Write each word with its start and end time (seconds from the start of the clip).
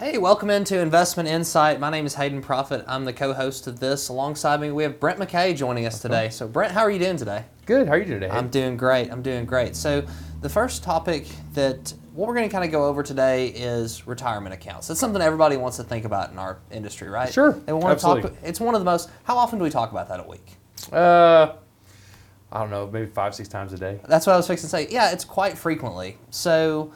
Hey, 0.00 0.16
welcome 0.16 0.48
into 0.48 0.80
Investment 0.80 1.28
Insight. 1.28 1.78
My 1.78 1.90
name 1.90 2.06
is 2.06 2.14
Hayden 2.14 2.42
Proffitt. 2.42 2.86
I'm 2.88 3.04
the 3.04 3.12
co-host 3.12 3.66
of 3.66 3.80
this. 3.80 4.08
Alongside 4.08 4.58
me, 4.58 4.70
we 4.70 4.82
have 4.82 4.98
Brent 4.98 5.18
McCay 5.18 5.54
joining 5.54 5.84
us 5.84 6.00
today. 6.00 6.30
So, 6.30 6.48
Brent, 6.48 6.72
how 6.72 6.80
are 6.80 6.90
you 6.90 6.98
doing 6.98 7.18
today? 7.18 7.44
Good. 7.66 7.86
How 7.86 7.92
are 7.92 7.98
you 7.98 8.06
doing 8.06 8.20
today? 8.22 8.32
I'm 8.32 8.48
doing 8.48 8.78
great. 8.78 9.12
I'm 9.12 9.20
doing 9.20 9.44
great. 9.44 9.76
So, 9.76 10.02
the 10.40 10.48
first 10.48 10.82
topic 10.82 11.26
that 11.52 11.92
what 12.14 12.28
we're 12.28 12.34
going 12.34 12.48
to 12.48 12.50
kind 12.50 12.64
of 12.64 12.70
go 12.70 12.86
over 12.86 13.02
today 13.02 13.48
is 13.48 14.06
retirement 14.06 14.54
accounts. 14.54 14.88
It's 14.88 14.98
something 14.98 15.20
everybody 15.20 15.58
wants 15.58 15.76
to 15.76 15.84
think 15.84 16.06
about 16.06 16.30
in 16.30 16.38
our 16.38 16.60
industry, 16.70 17.10
right? 17.10 17.30
Sure. 17.30 17.52
They 17.52 17.74
want 17.74 17.92
Absolutely. 17.92 18.22
to 18.22 18.28
talk. 18.30 18.38
It's 18.42 18.58
one 18.58 18.74
of 18.74 18.80
the 18.80 18.86
most. 18.86 19.10
How 19.24 19.36
often 19.36 19.58
do 19.58 19.64
we 19.64 19.70
talk 19.70 19.90
about 19.90 20.08
that 20.08 20.20
a 20.20 20.26
week? 20.26 20.56
Uh, 20.90 21.56
I 22.50 22.58
don't 22.58 22.70
know, 22.70 22.86
maybe 22.86 23.04
five, 23.04 23.34
six 23.34 23.50
times 23.50 23.74
a 23.74 23.76
day. 23.76 24.00
That's 24.08 24.26
what 24.26 24.32
I 24.32 24.36
was 24.38 24.46
fixing 24.46 24.68
to 24.68 24.70
say. 24.70 24.88
Yeah, 24.88 25.10
it's 25.10 25.26
quite 25.26 25.58
frequently. 25.58 26.16
So, 26.30 26.90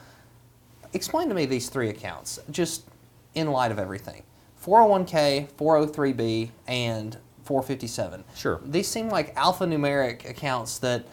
explain 0.95 1.29
to 1.29 1.35
me 1.35 1.45
these 1.45 1.69
three 1.69 1.91
accounts, 1.91 2.39
just 2.51 2.85
in 3.35 3.51
light 3.51 3.73
of 3.73 3.79
everything 3.79 4.23
401k, 4.65 5.51
403b, 5.53 6.51
and 6.67 7.19
457. 7.45 8.25
Sure. 8.35 8.61
These 8.65 8.89
seem 8.89 9.09
like 9.09 9.35
alphanumeric 9.37 10.29
accounts 10.29 10.79
that, 10.79 11.05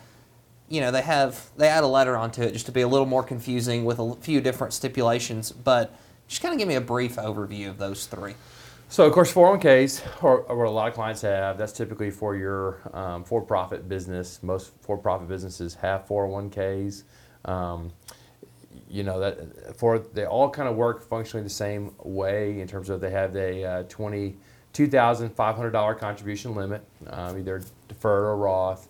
you 0.70 0.80
know, 0.80 0.92
they 0.92 1.02
have, 1.02 1.50
they 1.58 1.68
add 1.68 1.84
a 1.84 1.88
letter 1.88 2.16
onto 2.16 2.42
it 2.42 2.54
just 2.54 2.66
to 2.68 2.72
be 2.72 2.82
a 2.82 2.88
little 2.88 3.06
more 3.06 3.24
confusing 3.24 3.84
with 3.84 4.00
a 4.00 4.16
few 4.22 4.40
different 4.40 4.74
stipulations, 4.74 5.52
but 5.52 5.94
just 6.28 6.42
kind 6.42 6.54
of 6.54 6.60
give 6.60 6.68
me 6.68 6.76
a 6.76 6.82
brief 6.82 7.18
overview 7.18 7.70
of 7.70 7.78
those 7.78 8.06
three. 8.06 8.36
So, 8.88 9.06
of 9.06 9.14
course, 9.14 9.34
401ks 9.34 10.24
are, 10.24 10.48
are 10.48 10.56
what 10.56 10.68
a 10.68 10.70
lot 10.70 10.90
of 10.90 10.94
clients 10.94 11.22
have. 11.22 11.58
That's 11.58 11.72
typically 11.72 12.12
for 12.12 12.36
your 12.36 12.82
um, 12.94 13.24
for 13.24 13.42
profit 13.42 13.88
business. 13.88 14.44
Most 14.44 14.74
for 14.82 14.98
profit 14.98 15.30
businesses 15.30 15.76
have 15.76 16.06
401ks. 16.08 17.04
Um, 17.46 17.94
you 18.92 19.04
know 19.04 19.20
that 19.20 19.78
for 19.78 20.00
they 20.00 20.26
all 20.26 20.50
kind 20.50 20.68
of 20.68 20.76
work 20.76 21.08
functionally 21.08 21.44
the 21.44 21.50
same 21.50 21.94
way 22.04 22.60
in 22.60 22.68
terms 22.68 22.90
of 22.90 23.00
they 23.00 23.10
have 23.10 23.36
a 23.36 23.64
uh, 23.64 23.84
twenty 23.84 24.36
two 24.74 24.88
thousand 24.88 25.30
five 25.32 25.56
hundred 25.56 25.72
dollar 25.72 25.96
contribution 25.96 26.56
limit, 26.56 26.84
um, 27.08 27.38
either 27.38 27.64
deferred 27.88 28.26
or 28.26 28.38
Roth. 28.38 28.88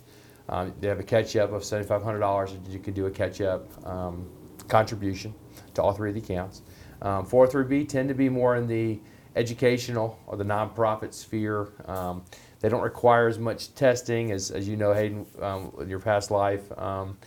Um, 0.49 0.73
they 0.79 0.87
have 0.87 0.99
a 0.99 1.03
catch 1.03 1.35
up 1.35 1.51
of 1.51 1.63
seventy 1.63 1.87
five 1.87 2.03
hundred 2.03 2.19
dollars. 2.19 2.51
You 2.69 2.79
could 2.79 2.95
do 2.95 3.05
a 3.05 3.11
catch 3.11 3.41
up 3.41 3.69
um, 3.87 4.27
contribution 4.67 5.33
to 5.75 5.83
all 5.83 5.93
three 5.93 6.09
of 6.09 6.15
the 6.15 6.21
accounts. 6.21 6.63
Um, 7.01 7.25
403b 7.25 7.89
tend 7.89 8.09
to 8.09 8.15
be 8.15 8.29
more 8.29 8.55
in 8.55 8.67
the 8.67 8.99
educational 9.35 10.19
or 10.27 10.37
the 10.37 10.43
nonprofit 10.43 11.13
sphere. 11.13 11.69
Um, 11.85 12.23
they 12.59 12.69
don't 12.69 12.83
require 12.83 13.27
as 13.27 13.39
much 13.39 13.73
testing 13.73 14.31
as, 14.31 14.51
as 14.51 14.67
you 14.67 14.77
know, 14.77 14.93
Hayden, 14.93 15.25
um, 15.41 15.71
in 15.79 15.89
your 15.89 15.99
past 15.99 16.29
life. 16.29 16.71
Um, 16.77 17.17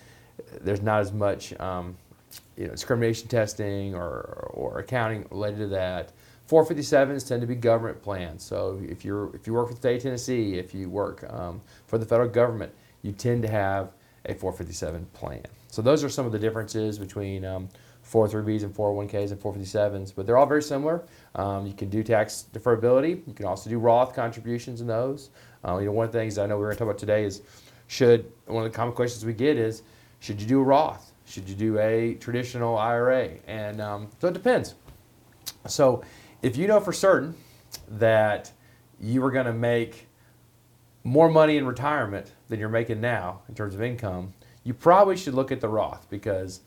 there's 0.60 0.82
not 0.82 1.00
as 1.00 1.12
much 1.12 1.52
you 2.56 2.66
know, 2.66 2.72
discrimination 2.72 3.28
testing 3.28 3.94
or, 3.94 4.50
or 4.52 4.78
accounting 4.78 5.26
related 5.30 5.58
to 5.58 5.66
that. 5.68 6.12
457s 6.48 7.26
tend 7.26 7.40
to 7.40 7.46
be 7.46 7.54
government 7.54 8.02
plans. 8.02 8.42
So 8.42 8.80
if 8.82 9.04
you're 9.04 9.34
if 9.34 9.46
you 9.46 9.54
work 9.54 9.68
for 9.68 9.74
the 9.74 9.80
state 9.80 9.96
of 9.96 10.02
Tennessee, 10.02 10.58
if 10.58 10.74
you 10.74 10.90
work 10.90 11.24
um, 11.32 11.62
for 11.86 11.96
the 11.96 12.04
federal 12.04 12.28
government, 12.28 12.72
you 13.02 13.12
tend 13.12 13.42
to 13.42 13.48
have 13.48 13.92
a 14.26 14.34
457 14.34 15.06
plan. 15.14 15.42
So 15.68 15.82
those 15.82 16.04
are 16.04 16.08
some 16.08 16.26
of 16.26 16.32
the 16.32 16.38
differences 16.38 16.98
between 16.98 17.44
um, 17.44 17.68
403bs 18.08 18.64
and 18.64 18.74
401ks 18.74 19.32
and 19.32 19.40
457s, 19.40 20.12
but 20.14 20.26
they're 20.26 20.36
all 20.36 20.46
very 20.46 20.62
similar. 20.62 21.04
Um, 21.34 21.66
you 21.66 21.72
can 21.72 21.88
do 21.88 22.02
tax 22.02 22.46
deferability. 22.52 23.26
You 23.26 23.34
can 23.34 23.46
also 23.46 23.70
do 23.70 23.78
Roth 23.78 24.14
contributions 24.14 24.80
in 24.80 24.86
those. 24.86 25.30
Uh, 25.66 25.78
you 25.78 25.86
know, 25.86 25.92
one 25.92 26.06
of 26.06 26.12
the 26.12 26.18
things 26.18 26.38
I 26.38 26.46
know 26.46 26.58
we're 26.58 26.66
going 26.66 26.76
to 26.76 26.78
talk 26.80 26.88
about 26.88 26.98
today 26.98 27.24
is 27.24 27.42
should 27.86 28.30
one 28.46 28.64
of 28.64 28.70
the 28.70 28.76
common 28.76 28.94
questions 28.94 29.24
we 29.24 29.32
get 29.32 29.56
is 29.56 29.82
should 30.20 30.40
you 30.40 30.46
do 30.46 30.60
a 30.60 30.62
Roth? 30.62 31.12
Should 31.26 31.48
you 31.48 31.54
do 31.54 31.78
a 31.78 32.14
traditional 32.14 32.76
IRA? 32.76 33.30
And 33.46 33.80
um, 33.80 34.08
so 34.20 34.28
it 34.28 34.34
depends. 34.34 34.74
So 35.66 36.04
if 36.42 36.56
you 36.56 36.66
know 36.66 36.80
for 36.80 36.92
certain 36.92 37.34
that 37.88 38.52
you 39.00 39.24
are 39.24 39.30
going 39.30 39.46
to 39.46 39.52
make 39.52 40.06
more 41.02 41.28
money 41.28 41.56
in 41.56 41.66
retirement 41.66 42.32
than 42.48 42.58
you're 42.58 42.68
making 42.68 43.00
now 43.00 43.40
in 43.48 43.54
terms 43.54 43.74
of 43.74 43.82
income, 43.82 44.32
you 44.64 44.72
probably 44.72 45.16
should 45.16 45.34
look 45.34 45.52
at 45.52 45.60
the 45.60 45.68
Roth 45.68 46.08
because 46.08 46.60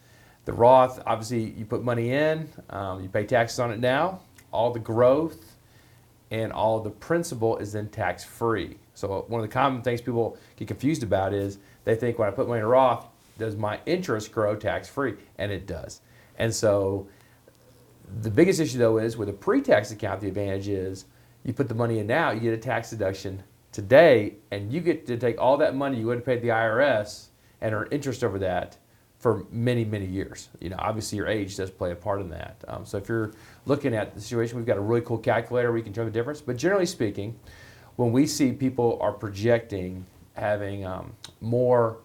the 0.45 0.53
Roth, 0.53 1.01
obviously, 1.06 1.51
you 1.57 1.66
put 1.66 1.84
money 1.84 2.12
in, 2.12 2.50
um, 2.69 3.01
you 3.01 3.09
pay 3.09 3.25
taxes 3.25 3.59
on 3.59 3.72
it 3.72 3.79
now, 3.79 4.22
all 4.51 4.72
the 4.72 4.79
growth 4.79 5.57
and 6.31 6.51
all 6.51 6.79
the 6.79 6.89
principal 6.89 7.57
is 7.57 7.74
then 7.74 7.89
tax 7.89 8.24
free. 8.24 8.78
So, 8.94 9.25
one 9.28 9.41
of 9.41 9.47
the 9.47 9.53
common 9.53 9.81
things 9.81 10.01
people 10.01 10.38
get 10.56 10.68
confused 10.68 11.03
about 11.03 11.34
is 11.34 11.57
they 11.84 11.95
think 11.95 12.19
when 12.19 12.28
I 12.28 12.31
put 12.31 12.47
money 12.47 12.59
in 12.59 12.66
a 12.66 12.68
Roth, 12.68 13.06
does 13.38 13.56
my 13.56 13.80
interest 13.86 14.31
grow 14.31 14.56
tax 14.56 14.88
free? 14.88 15.16
And 15.38 15.52
it 15.52 15.68
does. 15.68 16.02
And 16.38 16.53
so, 16.53 17.08
the 18.22 18.30
biggest 18.30 18.59
issue 18.59 18.78
though 18.78 18.98
is 18.98 19.18
with 19.18 19.30
a 19.30 19.34
pre 19.34 19.62
tax 19.62 19.92
account, 19.92 20.22
the 20.22 20.28
advantage 20.28 20.68
is 20.68 21.06
you 21.44 21.53
put 21.53 21.68
the 21.68 21.75
money 21.75 22.00
in 22.00 22.08
now, 22.08 22.31
you 22.31 22.40
get 22.40 22.53
a 22.53 22.58
tax 22.58 22.90
deduction 22.90 23.44
today, 23.72 24.36
and 24.52 24.72
you 24.72 24.80
get 24.80 25.06
to 25.08 25.18
take 25.18 25.40
all 25.40 25.58
that 25.58 25.75
money 25.75 25.98
you 25.98 26.08
would 26.08 26.18
have 26.18 26.25
paid 26.25 26.42
the 26.42 26.50
IRS 26.50 27.28
and 27.62 27.74
earn 27.74 27.88
interest 27.92 28.24
over 28.24 28.40
that 28.40 28.78
for 29.20 29.46
many, 29.52 29.84
many 29.84 30.06
years. 30.06 30.50
You 30.59 30.69
know, 30.69 30.78
obviously 30.80 31.18
your 31.18 31.28
age 31.28 31.56
does 31.56 31.72
play 31.72 31.92
a 31.92 31.96
part 31.96 32.22
in 32.22 32.30
that. 32.30 32.64
Um, 32.68 32.86
so 32.86 32.98
if 32.98 33.09
you're 33.09 33.34
looking 33.66 33.96
at 33.96 34.14
the 34.14 34.22
situation, 34.22 34.58
we've 34.58 34.66
got 34.66 34.78
a 34.78 34.81
really 34.81 35.02
cool 35.02 35.18
calculator 35.18 35.75
you 35.75 35.84
can 35.84 35.94
tell 35.94 36.06
the 36.06 36.12
difference. 36.12 36.40
But 36.40 36.58
generally 36.58 36.86
speaking, 36.86 37.38
when 37.96 38.12
we 38.12 38.28
see 38.28 38.52
people 38.52 39.00
are 39.02 39.12
projecting 39.12 40.06
having 40.34 40.86
um, 40.86 41.14
more 41.42 41.98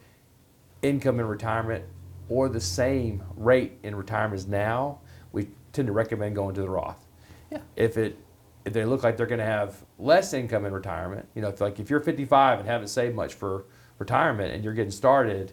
income 0.83 1.21
in 1.21 1.27
retirement 1.27 1.85
or 2.29 2.49
the 2.49 2.61
same 2.61 3.23
rate 3.37 3.79
in 3.83 3.95
retirement 3.95 4.35
as 4.35 4.47
now, 4.47 5.01
we 5.33 5.49
tend 5.73 5.87
to 5.87 5.93
recommend 5.93 6.35
going 6.35 6.55
to 6.55 6.61
the 6.61 6.71
Roth. 6.71 7.07
Yeah. 7.51 7.59
If 7.77 7.97
it 7.97 8.19
if 8.65 8.73
they 8.73 8.85
look 8.85 9.03
like 9.03 9.17
they're 9.17 9.27
going 9.27 9.41
to 9.41 9.45
have 9.45 9.85
less 9.99 10.33
income 10.33 10.65
in 10.65 10.73
retirement, 10.73 11.27
you 11.35 11.43
know, 11.43 11.49
if 11.49 11.61
like 11.61 11.81
if 11.81 11.91
you're 11.91 12.01
55 12.01 12.61
and 12.61 12.69
haven't 12.69 12.89
saved 12.89 13.15
much 13.15 13.35
for 13.35 13.65
retirement 13.99 14.55
and 14.55 14.63
you're 14.63 14.73
getting 14.73 14.93
started, 14.93 15.53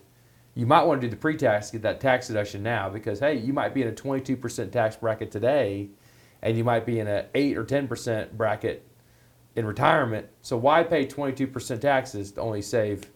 you 0.53 0.65
might 0.65 0.83
want 0.83 1.01
to 1.01 1.07
do 1.07 1.11
the 1.11 1.17
pre-tax, 1.17 1.71
get 1.71 1.81
that 1.81 1.99
tax 1.99 2.27
deduction 2.27 2.61
now 2.61 2.89
because 2.89 3.19
hey, 3.19 3.35
you 3.35 3.53
might 3.53 3.73
be 3.73 3.81
in 3.81 3.87
a 3.87 3.91
22% 3.91 4.71
tax 4.71 4.95
bracket 4.95 5.31
today, 5.31 5.89
and 6.41 6.57
you 6.57 6.63
might 6.63 6.85
be 6.85 6.99
in 6.99 7.07
a 7.07 7.25
8 7.33 7.57
or 7.57 7.65
10% 7.65 8.31
bracket 8.33 8.85
in 9.55 9.65
retirement. 9.65 10.27
So 10.41 10.57
why 10.57 10.83
pay 10.83 11.05
22% 11.05 11.81
taxes 11.81 12.31
to 12.33 12.41
only 12.41 12.61
save 12.61 13.09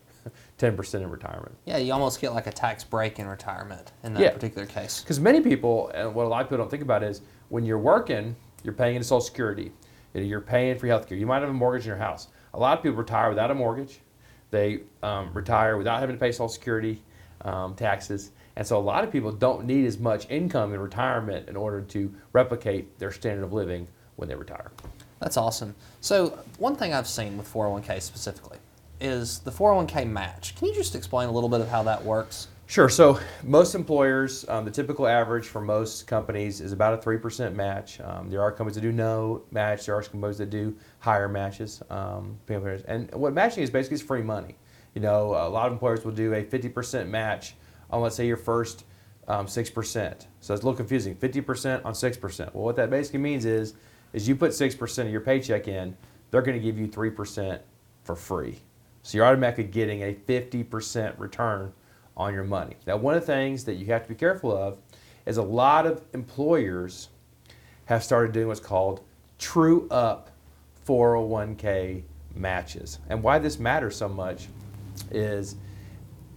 10% 0.57 0.95
in 1.01 1.09
retirement? 1.09 1.55
Yeah, 1.65 1.77
you 1.77 1.93
almost 1.93 2.21
get 2.21 2.33
like 2.33 2.47
a 2.47 2.51
tax 2.51 2.83
break 2.83 3.19
in 3.19 3.27
retirement 3.27 3.91
in 4.03 4.13
that 4.13 4.21
Yeah. 4.21 4.31
particular 4.31 4.65
case. 4.65 5.01
Because 5.01 5.19
many 5.19 5.41
people, 5.41 5.89
and 5.93 6.13
what 6.13 6.25
a 6.25 6.29
lot 6.29 6.41
of 6.41 6.47
people 6.47 6.59
don't 6.59 6.69
think 6.69 6.83
about 6.83 7.03
is 7.03 7.21
when 7.49 7.65
you're 7.65 7.79
working, 7.79 8.35
you're 8.63 8.73
paying 8.73 8.95
into 8.95 9.07
Social 9.07 9.21
Security, 9.21 9.71
you 10.13 10.21
know, 10.21 10.25
you're 10.27 10.41
paying 10.41 10.77
for 10.77 10.87
health 10.87 11.07
care. 11.07 11.17
You 11.17 11.25
might 11.25 11.39
have 11.41 11.49
a 11.49 11.53
mortgage 11.53 11.83
in 11.83 11.89
your 11.89 11.97
house. 11.97 12.27
A 12.53 12.59
lot 12.59 12.77
of 12.77 12.83
people 12.83 12.97
retire 12.97 13.29
without 13.29 13.51
a 13.51 13.55
mortgage. 13.55 13.99
They 14.51 14.81
um, 15.01 15.31
retire 15.33 15.77
without 15.77 15.99
having 15.99 16.15
to 16.15 16.19
pay 16.19 16.31
Social 16.31 16.47
Security 16.49 17.01
um, 17.41 17.75
taxes. 17.75 18.31
And 18.55 18.65
so 18.65 18.77
a 18.77 18.81
lot 18.81 19.03
of 19.03 19.11
people 19.11 19.31
don't 19.31 19.65
need 19.65 19.85
as 19.85 19.97
much 19.97 20.29
income 20.29 20.73
in 20.73 20.79
retirement 20.79 21.49
in 21.49 21.55
order 21.55 21.81
to 21.81 22.13
replicate 22.33 22.99
their 22.99 23.11
standard 23.11 23.43
of 23.43 23.51
living 23.51 23.87
when 24.15 24.29
they 24.29 24.35
retire. 24.35 24.71
That's 25.19 25.37
awesome. 25.37 25.73
So, 26.01 26.37
one 26.59 26.75
thing 26.75 26.93
I've 26.93 27.07
seen 27.07 27.37
with 27.37 27.51
401k 27.51 28.01
specifically 28.01 28.57
is 29.03 29.39
the 29.39 29.51
401k 29.51 30.09
match. 30.09 30.55
Can 30.55 30.69
you 30.69 30.73
just 30.73 30.95
explain 30.95 31.29
a 31.29 31.31
little 31.31 31.49
bit 31.49 31.61
of 31.61 31.67
how 31.67 31.83
that 31.83 32.03
works? 32.03 32.47
Sure. 32.65 32.89
So 32.89 33.19
most 33.43 33.75
employers, 33.75 34.47
um, 34.47 34.65
the 34.65 34.71
typical 34.71 35.05
average 35.05 35.45
for 35.45 35.61
most 35.61 36.07
companies 36.07 36.61
is 36.61 36.71
about 36.71 36.93
a 36.93 36.97
three 36.97 37.17
percent 37.17 37.55
match. 37.55 37.99
Um, 37.99 38.29
there 38.29 38.41
are 38.41 38.51
companies 38.51 38.75
that 38.75 38.81
do 38.81 38.91
no 38.91 39.43
match. 39.51 39.85
There 39.85 39.95
are 39.95 40.01
companies 40.01 40.37
that 40.37 40.49
do 40.49 40.75
higher 40.99 41.27
matches. 41.27 41.83
Um, 41.89 42.39
and 42.47 43.13
what 43.13 43.33
matching 43.33 43.63
is 43.63 43.69
basically 43.69 43.95
is 43.95 44.01
free 44.01 44.23
money. 44.23 44.55
You 44.95 45.01
know, 45.01 45.31
a 45.35 45.49
lot 45.49 45.67
of 45.67 45.73
employers 45.73 46.05
will 46.05 46.13
do 46.13 46.33
a 46.33 46.43
fifty 46.43 46.69
percent 46.69 47.09
match 47.09 47.55
on 47.91 48.01
let's 48.01 48.15
say 48.15 48.25
your 48.25 48.37
first 48.37 48.85
um, 49.27 49.47
six 49.47 49.69
percent. 49.69 50.27
So 50.39 50.53
it's 50.53 50.63
a 50.63 50.65
little 50.65 50.77
confusing. 50.77 51.15
Fifty 51.15 51.41
percent 51.41 51.83
on 51.85 51.93
six 51.93 52.17
percent. 52.17 52.55
Well, 52.55 52.63
what 52.63 52.77
that 52.77 52.89
basically 52.89 53.19
means 53.19 53.45
is, 53.45 53.75
is 54.13 54.27
you 54.27 54.35
put 54.35 54.53
six 54.53 54.73
percent 54.73 55.07
of 55.07 55.11
your 55.11 55.21
paycheck 55.21 55.67
in, 55.67 55.97
they're 56.31 56.41
going 56.41 56.57
to 56.57 56.63
give 56.63 56.79
you 56.79 56.87
three 56.87 57.11
percent 57.11 57.61
for 58.03 58.15
free. 58.15 58.61
So 59.03 59.17
you're 59.17 59.25
automatically 59.25 59.65
getting 59.65 60.03
a 60.03 60.13
fifty 60.13 60.63
percent 60.63 61.17
return 61.19 61.71
on 62.15 62.33
your 62.33 62.43
money. 62.43 62.75
Now, 62.85 62.97
one 62.97 63.15
of 63.15 63.21
the 63.21 63.27
things 63.27 63.63
that 63.65 63.75
you 63.75 63.85
have 63.87 64.03
to 64.03 64.09
be 64.09 64.15
careful 64.15 64.55
of 64.55 64.77
is 65.25 65.37
a 65.37 65.43
lot 65.43 65.85
of 65.85 66.01
employers 66.13 67.09
have 67.85 68.03
started 68.03 68.31
doing 68.31 68.47
what's 68.47 68.59
called 68.59 69.01
true 69.39 69.87
up 69.89 70.31
401k 70.85 72.03
matches. 72.35 72.99
And 73.09 73.21
why 73.21 73.39
this 73.39 73.59
matters 73.59 73.95
so 73.95 74.07
much 74.07 74.47
is 75.11 75.55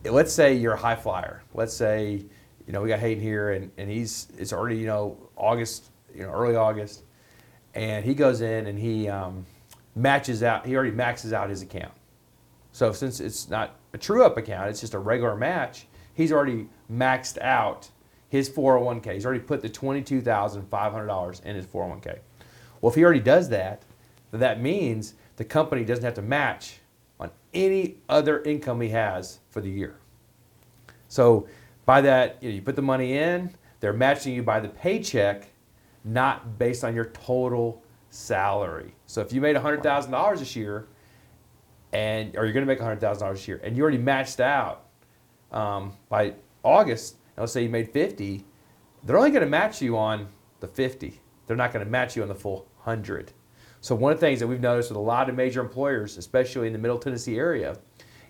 let's 0.04 0.32
say 0.32 0.54
you're 0.54 0.74
a 0.74 0.78
high 0.78 0.96
flyer. 0.96 1.42
Let's 1.54 1.74
say, 1.74 2.24
you 2.66 2.72
know, 2.72 2.82
we 2.82 2.88
got 2.88 3.00
Hayden 3.00 3.22
here 3.22 3.52
and, 3.52 3.70
and 3.76 3.90
he's, 3.90 4.28
it's 4.38 4.52
already, 4.52 4.78
you 4.78 4.86
know, 4.86 5.19
August, 5.36 5.90
you 6.14 6.22
know, 6.22 6.30
early 6.30 6.56
August. 6.56 7.02
And 7.74 8.04
he 8.04 8.14
goes 8.14 8.40
in 8.40 8.66
and 8.66 8.78
he 8.78 9.08
um, 9.08 9.44
matches 9.94 10.42
out, 10.42 10.66
he 10.66 10.74
already 10.74 10.92
maxes 10.92 11.32
out 11.32 11.50
his 11.50 11.62
account. 11.62 11.92
So 12.76 12.93
since 12.93 13.20
it's 13.20 13.49
not 13.49 13.76
a 13.94 13.99
true 13.99 14.23
up 14.23 14.37
account, 14.37 14.69
it's 14.69 14.82
just 14.82 14.93
a 14.93 14.99
regular 14.99 15.34
match, 15.34 15.87
he's 16.12 16.31
already 16.31 16.69
maxed 16.93 17.38
out 17.40 17.88
his 18.28 18.50
401k. 18.50 19.14
He's 19.14 19.25
already 19.25 19.40
put 19.40 19.62
the 19.62 19.70
$22,500 19.70 21.44
in 21.46 21.56
his 21.56 21.64
401k. 21.64 22.19
Well, 22.82 22.90
if 22.90 22.94
he 22.94 23.02
already 23.02 23.20
does 23.20 23.49
that, 23.49 23.81
then 24.31 24.40
that 24.40 24.61
means 24.61 25.14
the 25.37 25.44
company 25.44 25.87
doesn't 25.87 26.05
have 26.05 26.12
to 26.17 26.23
match 26.23 26.81
on 27.19 27.31
any 27.55 27.94
other 28.11 28.43
income 28.43 28.82
he 28.82 28.90
has 28.90 29.38
for 29.49 29.62
the 29.62 29.70
year. 29.70 29.96
So 31.08 31.49
by 31.87 32.02
that, 32.02 32.37
you, 32.43 32.50
know, 32.50 32.56
you 32.56 32.61
put 32.61 32.76
the 32.76 32.82
money 32.82 33.17
in, 33.17 33.55
they're 33.81 33.94
matching 33.94 34.34
you 34.34 34.43
by 34.43 34.61
the 34.61 34.69
paycheck, 34.69 35.49
not 36.05 36.58
based 36.58 36.84
on 36.84 36.94
your 36.94 37.06
total 37.06 37.82
salary. 38.11 38.94
So 39.06 39.22
if 39.22 39.32
you 39.32 39.40
made 39.40 39.56
$100,000 39.56 40.38
this 40.38 40.55
year, 40.55 40.88
and 41.92 42.36
or 42.36 42.44
you're 42.44 42.52
going 42.52 42.66
to 42.66 42.72
make 42.72 42.80
$100,000 42.80 43.32
this 43.32 43.48
year, 43.48 43.60
and 43.62 43.76
you 43.76 43.82
already 43.82 43.98
matched 43.98 44.40
out 44.40 44.86
um, 45.52 45.92
by 46.08 46.34
August, 46.62 47.16
and 47.36 47.42
let's 47.42 47.52
say 47.52 47.62
you 47.62 47.68
made 47.68 47.90
50, 47.90 48.44
they're 49.04 49.16
only 49.16 49.30
going 49.30 49.44
to 49.44 49.48
match 49.48 49.80
you 49.80 49.96
on 49.96 50.28
the 50.60 50.66
50. 50.66 51.20
They're 51.46 51.56
not 51.56 51.72
going 51.72 51.84
to 51.84 51.90
match 51.90 52.16
you 52.16 52.22
on 52.22 52.28
the 52.28 52.34
full 52.34 52.66
100. 52.82 53.32
So 53.80 53.94
one 53.94 54.12
of 54.12 54.18
the 54.18 54.26
things 54.26 54.40
that 54.40 54.48
we've 54.48 54.60
noticed 54.60 54.90
with 54.90 54.96
a 54.96 55.00
lot 55.00 55.28
of 55.28 55.36
major 55.36 55.60
employers, 55.60 56.16
especially 56.16 56.66
in 56.66 56.72
the 56.72 56.78
Middle 56.78 56.98
Tennessee 56.98 57.38
area, 57.38 57.78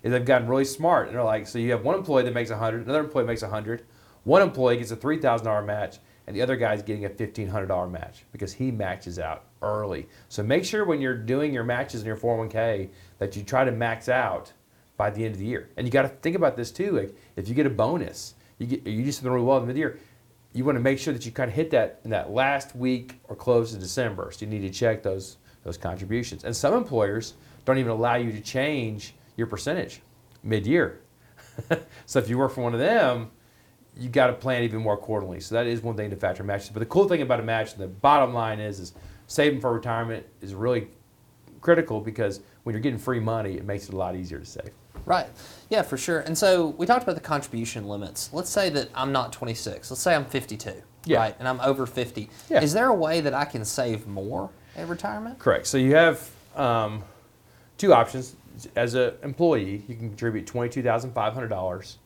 is 0.03 0.11
they've 0.11 0.23
gotten 0.23 0.47
really 0.47 0.65
smart 0.65 1.07
and 1.07 1.15
they're 1.15 1.23
like, 1.23 1.47
so 1.47 1.57
you 1.57 1.71
have 1.71 1.83
one 1.83 1.95
employee 1.95 2.23
that 2.23 2.33
makes 2.33 2.51
100, 2.51 2.83
another 2.83 2.99
employee 2.99 3.25
makes 3.25 3.41
100, 3.41 3.83
one 4.23 4.41
employee 4.41 4.77
gets 4.77 4.91
a 4.91 4.97
$3,000 4.97 5.65
match, 5.65 5.97
and 6.27 6.35
the 6.35 6.41
other 6.41 6.57
guy's 6.57 6.83
getting 6.83 7.05
a 7.05 7.09
$1,500 7.09 7.89
match 7.89 8.25
because 8.33 8.53
he 8.53 8.69
matches 8.69 9.17
out 9.17 9.45
early. 9.61 10.07
So 10.27 10.43
make 10.43 10.65
sure 10.65 10.85
when 10.85 10.99
you're 10.99 11.17
doing 11.17 11.53
your 11.53 11.63
matches 11.63 12.01
in 12.01 12.07
your 12.07 12.17
401k 12.17 12.89
that 13.17 13.35
you 13.35 13.43
try 13.43 13.63
to 13.63 13.71
max 13.71 14.09
out 14.09 14.51
by 14.97 15.09
the 15.09 15.23
end 15.23 15.35
of 15.35 15.39
the 15.39 15.45
year. 15.45 15.69
And 15.77 15.87
you 15.87 15.91
got 15.91 16.01
to 16.01 16.09
think 16.09 16.35
about 16.35 16.57
this 16.57 16.71
too. 16.71 16.91
Like 16.91 17.15
if 17.37 17.47
you 17.47 17.55
get 17.55 17.65
a 17.65 17.71
bonus, 17.71 18.35
you 18.59 18.67
get 18.67 18.85
you 18.85 19.03
do 19.03 19.11
something 19.11 19.31
really 19.31 19.45
well 19.45 19.57
in 19.59 19.67
the 19.67 19.73
year, 19.73 19.99
you 20.53 20.65
want 20.65 20.75
to 20.75 20.81
make 20.81 20.99
sure 20.99 21.13
that 21.13 21.25
you 21.25 21.31
kind 21.31 21.49
of 21.49 21.55
hit 21.55 21.71
that 21.71 22.01
in 22.03 22.09
that 22.09 22.31
last 22.31 22.75
week 22.75 23.19
or 23.25 23.35
close 23.35 23.71
to 23.71 23.77
December. 23.77 24.29
So 24.31 24.45
you 24.45 24.51
need 24.51 24.61
to 24.61 24.69
check 24.69 25.03
those 25.03 25.37
those 25.63 25.77
contributions. 25.77 26.43
And 26.43 26.55
some 26.55 26.73
employers 26.73 27.35
don't 27.63 27.77
even 27.77 27.91
allow 27.91 28.15
you 28.15 28.31
to 28.31 28.41
change 28.41 29.13
your 29.35 29.47
percentage 29.47 30.01
mid-year. 30.43 31.01
so 32.05 32.19
if 32.19 32.29
you 32.29 32.37
work 32.37 32.51
for 32.53 32.61
one 32.61 32.73
of 32.73 32.79
them, 32.79 33.31
you 33.99 34.09
got 34.09 34.27
to 34.27 34.33
plan 34.33 34.63
even 34.63 34.81
more 34.81 34.93
accordingly. 34.93 35.39
So 35.39 35.55
that 35.55 35.67
is 35.67 35.81
one 35.81 35.95
thing 35.95 36.09
to 36.09 36.15
factor 36.15 36.43
in 36.43 36.47
matches. 36.47 36.69
But 36.69 36.79
the 36.79 36.85
cool 36.85 37.07
thing 37.07 37.21
about 37.21 37.39
a 37.39 37.43
match, 37.43 37.75
the 37.75 37.87
bottom 37.87 38.33
line 38.33 38.59
is, 38.59 38.79
is 38.79 38.93
saving 39.27 39.59
for 39.59 39.73
retirement 39.73 40.25
is 40.41 40.53
really 40.53 40.87
critical 41.61 41.99
because 41.99 42.41
when 42.63 42.73
you're 42.73 42.81
getting 42.81 42.99
free 42.99 43.19
money, 43.19 43.55
it 43.55 43.65
makes 43.65 43.89
it 43.89 43.93
a 43.93 43.97
lot 43.97 44.15
easier 44.15 44.39
to 44.39 44.45
save. 44.45 44.69
Right. 45.05 45.27
Yeah, 45.69 45.81
for 45.81 45.97
sure. 45.97 46.19
And 46.19 46.37
so 46.37 46.67
we 46.69 46.85
talked 46.85 47.03
about 47.03 47.15
the 47.15 47.21
contribution 47.21 47.87
limits. 47.87 48.29
Let's 48.33 48.49
say 48.49 48.69
that 48.71 48.89
I'm 48.93 49.11
not 49.11 49.31
26. 49.31 49.89
Let's 49.89 50.01
say 50.01 50.15
I'm 50.15 50.25
52. 50.25 50.73
Yeah. 51.05 51.17
Right. 51.17 51.35
And 51.39 51.47
I'm 51.47 51.61
over 51.61 51.85
50. 51.85 52.29
Yeah. 52.49 52.61
Is 52.61 52.73
there 52.73 52.87
a 52.87 52.93
way 52.93 53.21
that 53.21 53.33
I 53.33 53.45
can 53.45 53.63
save 53.63 54.05
more 54.07 54.49
at 54.75 54.87
retirement? 54.87 55.39
Correct. 55.39 55.65
So 55.65 55.77
you 55.77 55.95
have 55.95 56.29
um, 56.55 57.03
two 57.77 57.93
options. 57.93 58.35
As 58.75 58.95
an 58.95 59.13
employee, 59.23 59.83
you 59.87 59.95
can 59.95 60.09
contribute 60.09 60.45
$22,500. 60.47 61.97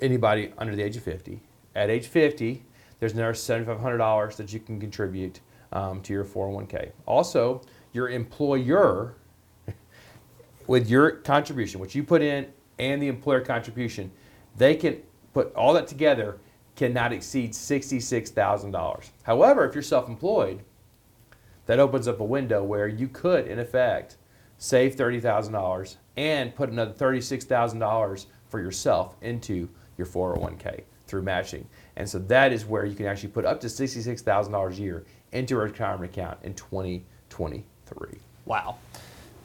Anybody 0.00 0.52
under 0.58 0.74
the 0.74 0.82
age 0.82 0.96
of 0.96 1.02
50. 1.02 1.40
At 1.74 1.90
age 1.90 2.06
50, 2.06 2.62
there's 3.00 3.12
another 3.12 3.32
$7,500 3.32 4.36
that 4.36 4.52
you 4.52 4.60
can 4.60 4.80
contribute 4.80 5.40
um, 5.72 6.00
to 6.02 6.12
your 6.12 6.24
401k. 6.24 6.92
Also, 7.06 7.62
your 7.92 8.08
employer, 8.08 9.14
with 10.66 10.88
your 10.88 11.10
contribution, 11.10 11.80
which 11.80 11.94
you 11.94 12.02
put 12.02 12.22
in, 12.22 12.46
and 12.78 13.02
the 13.02 13.08
employer 13.08 13.40
contribution, 13.40 14.10
they 14.56 14.74
can 14.74 15.00
put 15.32 15.54
all 15.54 15.72
that 15.74 15.86
together 15.86 16.38
cannot 16.76 17.12
exceed 17.12 17.52
$66,000. 17.52 19.10
However, 19.24 19.66
if 19.66 19.74
you're 19.74 19.82
self 19.82 20.08
employed, 20.08 20.60
that 21.66 21.80
opens 21.80 22.08
up 22.08 22.20
a 22.20 22.24
window 22.24 22.62
where 22.62 22.86
you 22.86 23.08
could, 23.08 23.46
in 23.46 23.58
effect, 23.58 24.16
save 24.58 24.96
$30,000 24.96 25.96
and 26.16 26.54
put 26.54 26.70
another 26.70 26.92
$36,000 26.92 28.26
for 28.48 28.60
yourself 28.60 29.16
into 29.20 29.68
your 29.98 30.06
401k 30.06 30.82
through 31.06 31.22
matching. 31.22 31.66
And 31.96 32.08
so 32.08 32.18
that 32.20 32.52
is 32.52 32.64
where 32.64 32.84
you 32.86 32.94
can 32.94 33.06
actually 33.06 33.30
put 33.30 33.44
up 33.44 33.60
to 33.60 33.66
$66,000 33.66 34.70
a 34.70 34.74
year 34.74 35.04
into 35.32 35.56
a 35.56 35.58
retirement 35.58 36.10
account 36.12 36.38
in 36.42 36.54
2023. 36.54 38.18
Wow. 38.46 38.76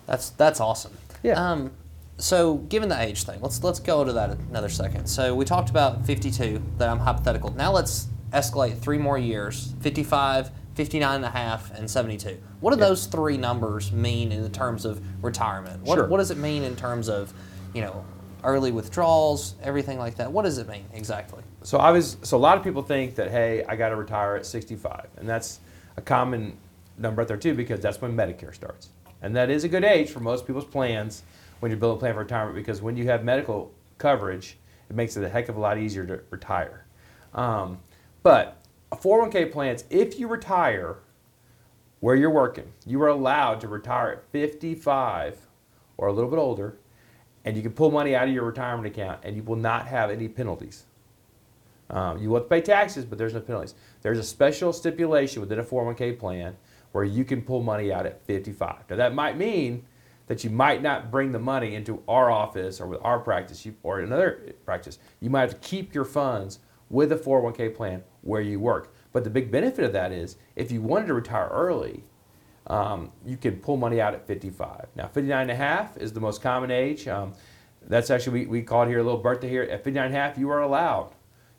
That's 0.06 0.30
that's 0.32 0.60
awesome. 0.60 0.94
Yeah. 1.24 1.34
Um, 1.34 1.72
so 2.18 2.56
given 2.58 2.90
the 2.90 3.02
age 3.02 3.24
thing, 3.24 3.40
let's 3.42 3.64
let's 3.64 3.80
go 3.80 4.04
to 4.04 4.14
that 4.14 4.32
another 4.50 4.70
second. 4.70 5.08
So 5.08 5.34
we 5.34 5.46
talked 5.46 5.70
about 5.70 6.06
52, 6.06 6.62
that 6.78 6.90
I'm 6.90 7.00
hypothetical. 7.00 7.52
Now 7.56 7.72
let's 7.72 8.08
escalate 8.32 8.78
three 8.80 8.98
more 8.98 9.18
years, 9.18 9.74
55, 9.82 10.52
59 10.76 11.16
and 11.16 11.26
a 11.26 11.30
half, 11.30 11.72
and 11.78 11.90
72. 11.90 12.38
What 12.60 12.74
do 12.74 12.80
Yeah. 12.80 12.88
those 12.90 13.06
three 13.06 13.38
numbers 13.38 13.92
mean 13.92 14.32
in 14.32 14.50
terms 14.52 14.86
of 14.86 15.02
retirement? 15.24 15.84
What, 15.84 15.96
Sure. 15.96 16.08
what 16.08 16.18
does 16.18 16.32
it 16.32 16.38
mean 16.38 16.64
in 16.64 16.76
terms 16.76 17.08
of, 17.10 17.34
you 17.74 17.82
know, 17.82 18.04
early 18.44 18.72
withdrawals, 18.72 19.56
everything 19.62 19.98
like 19.98 20.16
that? 20.16 20.32
What 20.32 20.44
does 20.44 20.58
it 20.58 20.68
mean 20.68 20.86
exactly? 20.94 21.44
So 21.64 21.78
I 21.78 21.92
was 21.92 22.18
so 22.24 22.38
a 22.38 22.40
lot 22.40 22.58
of 22.58 22.64
people 22.64 22.82
think 22.82 23.16
that 23.16 23.32
hey, 23.32 23.64
I 23.68 23.76
got 23.76 23.90
to 23.90 23.96
retire 23.96 24.36
at 24.36 24.46
65, 24.46 25.08
and 25.18 25.28
that's 25.28 25.60
a 25.98 26.02
common 26.02 26.58
number 26.98 27.22
out 27.22 27.28
there 27.28 27.38
too 27.38 27.54
because 27.54 27.80
that's 27.80 28.02
when 28.02 28.16
Medicare 28.16 28.54
starts, 28.54 28.90
and 29.22 29.36
that 29.36 29.50
is 29.50 29.64
a 29.64 29.70
good 29.70 29.84
age 29.84 30.10
for 30.10 30.20
most 30.20 30.46
people's 30.46 30.66
plans 30.66 31.24
when 31.60 31.72
you 31.72 31.78
build 31.78 31.98
a 31.98 32.00
plan 32.00 32.14
for 32.14 32.20
retirement 32.20 32.56
because 32.56 32.82
when 32.82 32.98
you 32.98 33.06
have 33.06 33.24
medical 33.24 33.72
coverage, 33.98 34.58
it 34.90 34.96
makes 34.96 35.16
it 35.16 35.24
a 35.24 35.30
heck 35.30 35.50
of 35.50 35.56
a 35.56 35.60
lot 35.60 35.78
easier 35.78 36.06
to 36.06 36.20
retire. 36.30 36.86
Um, 37.34 37.80
but 38.22 38.58
401k 38.92 39.52
plans, 39.52 39.86
if 39.90 40.20
you 40.20 40.28
retire 40.28 40.98
where 42.00 42.16
you're 42.16 42.30
working, 42.30 42.72
you 42.86 43.02
are 43.02 43.08
allowed 43.08 43.62
to 43.62 43.68
retire 43.68 44.12
at 44.12 44.24
55 44.32 45.48
or 45.98 46.08
a 46.08 46.14
little 46.14 46.30
bit 46.30 46.38
older, 46.38 46.76
and 47.46 47.56
you 47.56 47.64
can 47.64 47.72
pull 47.72 47.92
money 47.92 48.16
out 48.16 48.28
of 48.28 48.34
your 48.34 48.44
retirement 48.44 48.88
account, 48.88 49.20
and 49.24 49.36
you 49.36 49.44
will 49.44 49.56
not 49.56 49.88
have 49.88 50.10
any 50.10 50.28
penalties. 50.28 50.86
Um, 51.90 52.18
you 52.18 52.30
will 52.30 52.38
have 52.38 52.46
to 52.46 52.50
pay 52.50 52.62
taxes, 52.62 53.06
but 53.06 53.18
there's 53.18 53.34
no 53.34 53.42
penalties. 53.42 53.76
There's 54.02 54.18
a 54.18 54.24
special 54.24 54.74
stipulation 54.74 55.42
within 55.42 55.60
a 55.60 55.64
401k 55.64 56.18
plan 56.18 56.56
where 56.92 57.04
you 57.04 57.26
can 57.26 57.42
pull 57.42 57.62
money 57.62 57.92
out 57.92 58.06
at 58.06 58.26
55. 58.26 58.90
Now 58.90 58.96
that 58.96 59.14
might 59.14 59.38
mean 59.38 59.86
that 60.28 60.44
you 60.44 60.50
might 60.50 60.82
not 60.82 61.12
bring 61.12 61.32
the 61.32 61.40
money 61.40 61.76
into 61.76 62.02
our 62.08 62.32
office 62.32 62.80
or 62.80 62.88
with 62.88 63.00
our 63.04 63.20
practice 63.20 63.68
or 63.84 64.00
another 64.00 64.54
practice. 64.66 65.00
You 65.20 65.30
might 65.30 65.42
have 65.42 65.62
to 65.62 65.68
keep 65.68 65.94
your 65.94 66.06
funds 66.06 66.60
with 66.90 67.12
a 67.12 67.16
401k 67.16 67.76
plan 67.76 68.04
where 68.22 68.42
you 68.42 68.60
work. 68.60 68.94
But 69.12 69.24
the 69.24 69.30
big 69.30 69.52
benefit 69.52 69.84
of 69.84 69.94
that 69.94 70.12
is 70.12 70.38
if 70.56 70.72
you 70.72 70.82
wanted 70.82 71.08
to 71.08 71.14
retire 71.14 71.50
early, 71.52 72.04
um, 72.68 73.12
you 73.26 73.38
can 73.38 73.58
pull 73.58 73.78
money 73.78 74.00
out 74.00 74.14
at 74.14 74.26
55. 74.28 74.88
Now 74.96 75.08
59 75.08 75.42
and 75.42 75.52
a 75.52 75.56
half 75.56 75.98
is 75.98 76.14
the 76.14 76.20
most 76.20 76.42
common 76.42 76.72
age. 76.72 77.08
Um, 77.08 77.34
that's 77.88 78.10
actually, 78.10 78.42
we, 78.42 78.46
we 78.48 78.62
call 78.62 78.84
it 78.84 78.88
here 78.88 79.00
a 79.00 79.04
little 79.04 79.20
birthday 79.20 79.50
here. 79.50 79.64
At 79.64 79.84
59 79.84 80.06
and 80.06 80.16
a 80.16 80.18
half, 80.18 80.38
you 80.38 80.50
are 80.50 80.62
allowed 80.62 81.12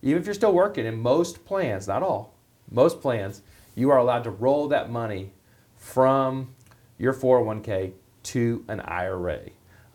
even 0.05 0.21
if 0.21 0.27
you're 0.27 0.35
still 0.35 0.53
working 0.53 0.85
in 0.85 1.01
most 1.01 1.47
plans, 1.47 1.89
not 1.89 2.03
all, 2.03 2.35
most 2.71 3.01
plans, 3.01 3.41
you 3.75 3.91
are 3.91 3.97
allowed 3.97 4.23
to 4.25 4.31
roll 4.31 4.69
that 4.69 4.91
money 4.91 5.33
from 5.77 6.55
your 6.99 7.15
401k 7.15 7.93
to 8.23 8.65
an 8.69 8.81
IRA. 8.81 9.41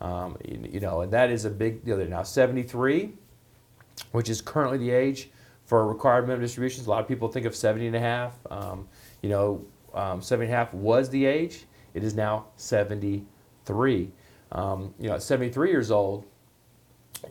Um, 0.00 0.36
you, 0.44 0.68
you 0.72 0.80
know, 0.80 1.02
and 1.02 1.12
that 1.12 1.30
is 1.30 1.44
a 1.44 1.50
big 1.50 1.84
deal 1.84 1.96
there. 1.96 2.08
Now, 2.08 2.24
73, 2.24 3.12
which 4.10 4.28
is 4.28 4.40
currently 4.40 4.78
the 4.78 4.90
age 4.90 5.30
for 5.64 5.86
required 5.86 6.22
minimum 6.22 6.42
distributions, 6.42 6.88
a 6.88 6.90
lot 6.90 7.00
of 7.00 7.06
people 7.06 7.28
think 7.28 7.46
of 7.46 7.54
70 7.54 7.86
and 7.86 7.94
a 7.94 8.00
half. 8.00 8.36
Um, 8.50 8.88
you 9.22 9.28
know, 9.28 9.64
um, 9.94 10.22
70 10.22 10.46
and 10.46 10.54
a 10.54 10.56
half 10.56 10.72
was 10.74 11.10
the 11.10 11.24
age. 11.24 11.64
It 11.94 12.04
is 12.04 12.14
now 12.14 12.46
73. 12.56 14.10
Um, 14.52 14.94
you 14.98 15.08
know, 15.08 15.14
at 15.14 15.22
73 15.22 15.70
years 15.70 15.90
old, 15.90 16.24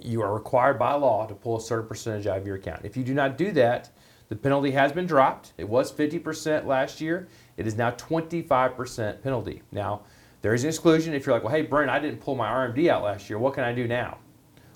you 0.01 0.21
are 0.21 0.33
required 0.33 0.77
by 0.77 0.93
law 0.93 1.25
to 1.25 1.33
pull 1.33 1.57
a 1.57 1.61
certain 1.61 1.87
percentage 1.87 2.27
out 2.27 2.37
of 2.37 2.45
your 2.45 2.55
account. 2.55 2.81
If 2.83 2.95
you 2.95 3.03
do 3.03 3.13
not 3.13 3.37
do 3.37 3.51
that, 3.53 3.89
the 4.29 4.35
penalty 4.35 4.71
has 4.71 4.91
been 4.91 5.07
dropped. 5.07 5.53
It 5.57 5.67
was 5.67 5.91
50% 5.91 6.65
last 6.65 7.01
year. 7.01 7.27
It 7.57 7.65
is 7.65 7.75
now 7.75 7.91
25% 7.91 9.23
penalty. 9.23 9.63
Now, 9.71 10.01
there 10.41 10.53
is 10.53 10.63
an 10.63 10.69
exclusion 10.69 11.13
if 11.13 11.25
you're 11.25 11.35
like, 11.35 11.43
well, 11.43 11.53
hey, 11.53 11.63
Brent, 11.63 11.89
I 11.89 11.99
didn't 11.99 12.21
pull 12.21 12.35
my 12.35 12.47
RMD 12.47 12.87
out 12.89 13.03
last 13.03 13.29
year. 13.29 13.39
What 13.39 13.55
can 13.55 13.63
I 13.63 13.73
do 13.73 13.87
now? 13.87 14.19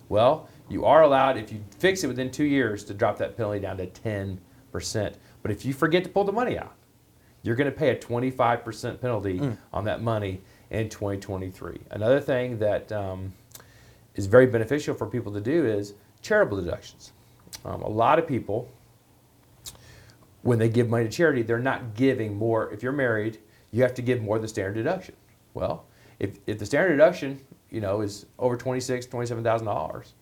Well, 0.09 0.49
you 0.69 0.85
are 0.85 1.03
allowed, 1.03 1.37
if 1.37 1.51
you 1.51 1.63
fix 1.79 2.03
it 2.03 2.07
within 2.07 2.31
two 2.31 2.43
years, 2.43 2.83
to 2.85 2.93
drop 2.93 3.17
that 3.19 3.37
penalty 3.37 3.59
down 3.59 3.77
to 3.77 3.87
10%. 3.87 4.39
But 5.41 5.51
if 5.51 5.63
you 5.65 5.73
forget 5.73 6.03
to 6.03 6.09
pull 6.09 6.23
the 6.23 6.31
money 6.31 6.57
out, 6.57 6.73
you're 7.43 7.55
going 7.55 7.69
to 7.71 7.77
pay 7.77 7.89
a 7.89 7.95
25% 7.95 8.99
penalty 9.01 9.39
on 9.73 9.83
that 9.85 10.01
money 10.01 10.41
in 10.71 10.89
2023. 10.89 11.79
Another 11.91 12.19
thing 12.19 12.57
that 12.59 12.91
um, 12.91 13.33
is 14.15 14.25
very 14.25 14.47
beneficial 14.47 14.95
for 14.95 15.05
people 15.05 15.31
to 15.33 15.41
do 15.41 15.65
is 15.65 15.93
charitable 16.21 16.61
deductions. 16.61 17.11
Um, 17.65 17.81
a 17.81 17.89
lot 17.89 18.17
of 18.17 18.27
people, 18.27 18.69
when 20.41 20.57
they 20.57 20.69
give 20.69 20.89
money 20.89 21.03
to 21.05 21.11
charity, 21.11 21.41
they're 21.41 21.59
not 21.59 21.95
giving 21.95 22.35
more. 22.35 22.71
If 22.73 22.81
you're 22.81 22.91
married, 22.91 23.39
you 23.71 23.83
have 23.83 23.93
to 23.95 24.01
give 24.01 24.21
more 24.21 24.39
than 24.39 24.47
standard 24.47 24.73
deduction. 24.75 25.15
Well, 25.53 25.85
if, 26.19 26.39
if 26.47 26.59
the 26.59 26.65
standard 26.65 26.91
deduction, 26.91 27.39
you 27.69 27.81
know, 27.81 28.01
is 28.01 28.25
over 28.39 28.57
twenty-six, 28.57 29.05
twenty-seven 29.05 29.43
thousand 29.43 29.67
dollars, 29.67 30.13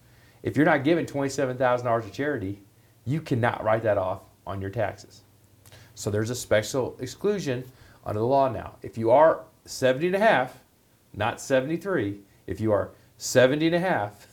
if 0.44 0.58
you're 0.58 0.66
not 0.66 0.84
giving 0.84 1.06
twenty-seven 1.06 1.58
thousand 1.58 1.86
dollars 1.86 2.06
to 2.06 2.12
charity, 2.12 2.62
you 3.06 3.22
cannot 3.22 3.64
write 3.64 3.84
that 3.84 3.98
off 3.98 4.22
on 4.46 4.62
your 4.62 4.70
taxes. 4.70 5.22
So 5.96 6.10
there's 6.10 6.30
a 6.30 6.36
special 6.36 6.98
exclusion 7.00 7.64
under 8.06 8.20
the 8.20 8.26
law 8.26 8.50
now. 8.50 8.76
If 8.82 8.98
you 8.98 9.12
are 9.12 9.44
70 9.66 10.08
and 10.08 10.16
a 10.16 10.20
half, 10.20 10.60
not 11.14 11.42
73, 11.42 12.20
if 12.48 12.60
you 12.60 12.72
are 12.72 12.92
70 13.18 13.68
and 13.68 13.76
a 13.76 13.80
half, 13.80 14.28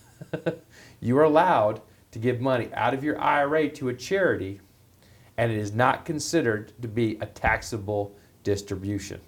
you 1.01 1.19
are 1.19 1.25
allowed 1.25 1.83
to 2.13 2.19
give 2.19 2.41
money 2.41 2.71
out 2.73 2.95
of 2.95 3.05
your 3.05 3.21
IRA 3.21 3.69
to 3.69 3.89
a 3.89 3.95
charity 3.95 4.61
and 5.37 5.53
it 5.53 5.59
is 5.59 5.73
not 5.73 6.05
considered 6.05 6.73
to 6.83 6.89
be 6.89 7.17
a 7.21 7.27
taxable 7.27 8.15
distribution. 8.43 9.21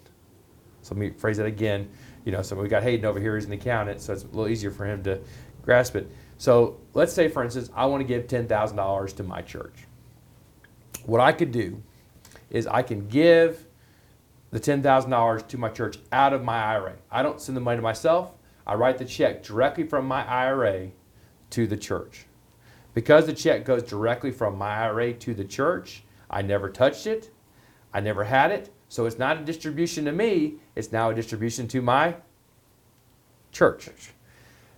So 0.81 0.93
let 0.93 0.99
me 0.99 1.09
phrase 1.11 1.37
that 1.37 1.45
again. 1.45 1.89
You 2.25 2.31
know, 2.31 2.41
so 2.41 2.55
we 2.55 2.67
got 2.67 2.83
Hayden 2.83 3.05
over 3.05 3.19
here 3.19 3.37
as 3.37 3.45
an 3.45 3.53
accountant, 3.53 4.01
so 4.01 4.13
it's 4.13 4.23
a 4.23 4.27
little 4.27 4.49
easier 4.49 4.71
for 4.71 4.85
him 4.85 5.01
to 5.03 5.19
grasp 5.63 5.95
it. 5.95 6.11
So 6.37 6.77
let's 6.93 7.13
say, 7.13 7.29
for 7.29 7.43
instance, 7.43 7.69
I 7.73 7.85
want 7.85 8.01
to 8.01 8.07
give 8.07 8.27
$10,000 8.27 9.15
to 9.15 9.23
my 9.23 9.41
church. 9.41 9.73
What 11.05 11.21
I 11.21 11.31
could 11.31 11.51
do 11.51 11.81
is 12.51 12.67
I 12.67 12.83
can 12.83 13.07
give 13.07 13.65
the 14.51 14.59
$10,000 14.59 15.47
to 15.47 15.57
my 15.57 15.69
church 15.69 15.97
out 16.11 16.33
of 16.33 16.43
my 16.43 16.61
IRA. 16.61 16.95
I 17.09 17.23
don't 17.23 17.41
send 17.41 17.55
the 17.55 17.61
money 17.61 17.77
to 17.77 17.81
myself. 17.81 18.33
I 18.67 18.75
write 18.75 18.97
the 18.99 19.05
check 19.05 19.43
directly 19.43 19.85
from 19.85 20.05
my 20.05 20.25
IRA 20.27 20.89
to 21.51 21.65
the 21.65 21.77
church. 21.77 22.25
Because 22.93 23.25
the 23.25 23.33
check 23.33 23.65
goes 23.65 23.83
directly 23.83 24.31
from 24.31 24.57
my 24.57 24.75
IRA 24.83 25.13
to 25.13 25.33
the 25.33 25.45
church, 25.45 26.03
I 26.29 26.41
never 26.41 26.69
touched 26.69 27.07
it. 27.07 27.31
I 27.93 28.01
never 28.01 28.25
had 28.25 28.51
it. 28.51 28.69
So 28.89 29.05
it's 29.05 29.17
not 29.17 29.37
a 29.37 29.41
distribution 29.41 30.05
to 30.05 30.11
me, 30.11 30.55
it's 30.75 30.91
now 30.91 31.09
a 31.09 31.15
distribution 31.15 31.67
to 31.69 31.81
my 31.81 32.15
church. 33.51 33.89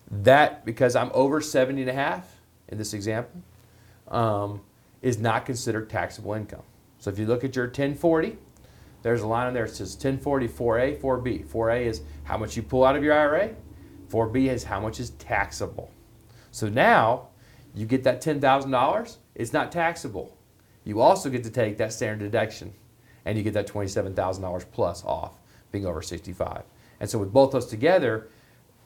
That, 0.09 0.65
because 0.65 0.95
I'm 0.95 1.09
over 1.13 1.41
70 1.41 1.81
and 1.81 1.89
a 1.89 1.93
half 1.93 2.39
in 2.67 2.77
this 2.77 2.93
example, 2.93 3.41
um, 4.09 4.61
is 5.01 5.17
not 5.17 5.45
considered 5.45 5.89
taxable 5.89 6.33
income. 6.33 6.61
So 7.03 7.11
if 7.11 7.19
you 7.19 7.25
look 7.25 7.43
at 7.43 7.53
your 7.53 7.65
1040, 7.65 8.37
there's 9.01 9.23
a 9.23 9.27
line 9.27 9.49
in 9.49 9.53
there 9.53 9.65
that 9.65 9.75
says 9.75 9.95
1040 9.95 10.47
4A, 10.47 11.01
4B. 11.01 11.45
4A 11.45 11.85
is 11.85 12.01
how 12.23 12.37
much 12.37 12.55
you 12.55 12.63
pull 12.63 12.85
out 12.85 12.95
of 12.95 13.03
your 13.03 13.13
IRA, 13.13 13.53
4B 14.07 14.47
is 14.47 14.63
how 14.63 14.79
much 14.79 15.01
is 15.01 15.09
taxable. 15.09 15.91
So 16.51 16.69
now 16.69 17.27
you 17.75 17.85
get 17.85 18.05
that 18.05 18.21
$10,000, 18.21 19.17
it's 19.35 19.51
not 19.51 19.69
taxable. 19.69 20.37
You 20.85 21.01
also 21.01 21.29
get 21.29 21.43
to 21.43 21.49
take 21.49 21.75
that 21.75 21.91
standard 21.91 22.23
deduction 22.23 22.73
and 23.25 23.37
you 23.37 23.43
get 23.43 23.53
that 23.55 23.67
$27,000 23.67 24.65
plus 24.71 25.03
off 25.03 25.33
being 25.73 25.85
over 25.85 26.01
65. 26.01 26.63
And 27.01 27.09
so 27.09 27.19
with 27.19 27.33
both 27.33 27.49
of 27.53 27.63
those 27.63 27.65
together, 27.65 28.29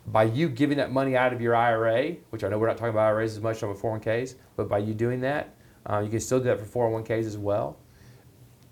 by 0.08 0.24
you 0.24 0.50
giving 0.50 0.78
that 0.78 0.92
money 0.92 1.16
out 1.16 1.34
of 1.34 1.40
your 1.40 1.56
IRA, 1.56 2.14
which 2.32 2.44
I 2.44 2.50
know 2.50 2.58
we're 2.58 2.66
not 2.66 2.78
talking 2.78 2.96
about 2.96 3.10
IRAs 3.10 3.38
as 3.38 3.44
much 3.44 3.62
on 3.62 3.76
401ks, 3.76 4.34
but 4.56 4.68
by 4.68 4.80
you 4.80 4.96
doing 4.96 5.22
that, 5.22 5.54
uh, 5.86 6.00
you 6.00 6.10
can 6.10 6.20
still 6.20 6.40
do 6.40 6.46
that 6.46 6.60
for 6.60 6.90
401ks 6.90 7.28
as 7.28 7.38
well. 7.38 7.78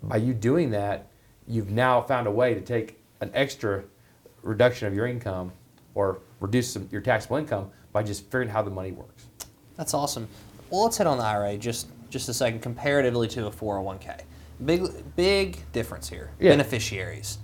By 0.02 0.16
you 0.16 0.34
doing 0.34 0.70
that, 0.70 1.08
you've 1.46 1.70
now 1.70 2.02
found 2.02 2.26
a 2.26 2.30
way 2.30 2.54
to 2.54 2.60
take 2.60 2.98
an 3.20 3.30
extra 3.34 3.84
reduction 4.42 4.86
of 4.86 4.94
your 4.94 5.06
income 5.06 5.52
or 5.94 6.20
reduce 6.40 6.72
some, 6.72 6.88
your 6.92 7.00
taxable 7.00 7.36
income 7.36 7.70
by 7.92 8.02
just 8.02 8.24
figuring 8.24 8.48
how 8.48 8.62
the 8.62 8.70
money 8.70 8.92
works. 8.92 9.26
That's 9.76 9.94
awesome. 9.94 10.28
Well, 10.70 10.84
let's 10.84 10.98
hit 10.98 11.06
on 11.06 11.18
the 11.18 11.24
IRA 11.24 11.56
just 11.56 11.88
just 12.08 12.28
a 12.28 12.34
second 12.34 12.62
comparatively 12.62 13.26
to 13.28 13.46
a 13.46 13.50
401k. 13.50 14.20
Big 14.64 14.82
big 15.16 15.72
difference 15.72 16.08
here. 16.08 16.30
Yeah. 16.38 16.50
Beneficiaries. 16.50 17.38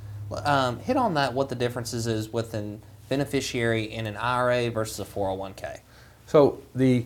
Um, 0.45 0.79
hit 0.81 0.97
on 0.97 1.15
that. 1.15 1.35
What 1.35 1.49
the 1.49 1.55
differences 1.55 2.07
is 2.07 2.33
with 2.33 2.55
a 2.55 2.79
beneficiary 3.09 3.93
in 3.93 4.07
an 4.07 4.17
IRA 4.17 4.71
versus 4.71 5.01
a 5.01 5.05
401k. 5.05 5.81
So 6.27 6.63
the 6.75 7.05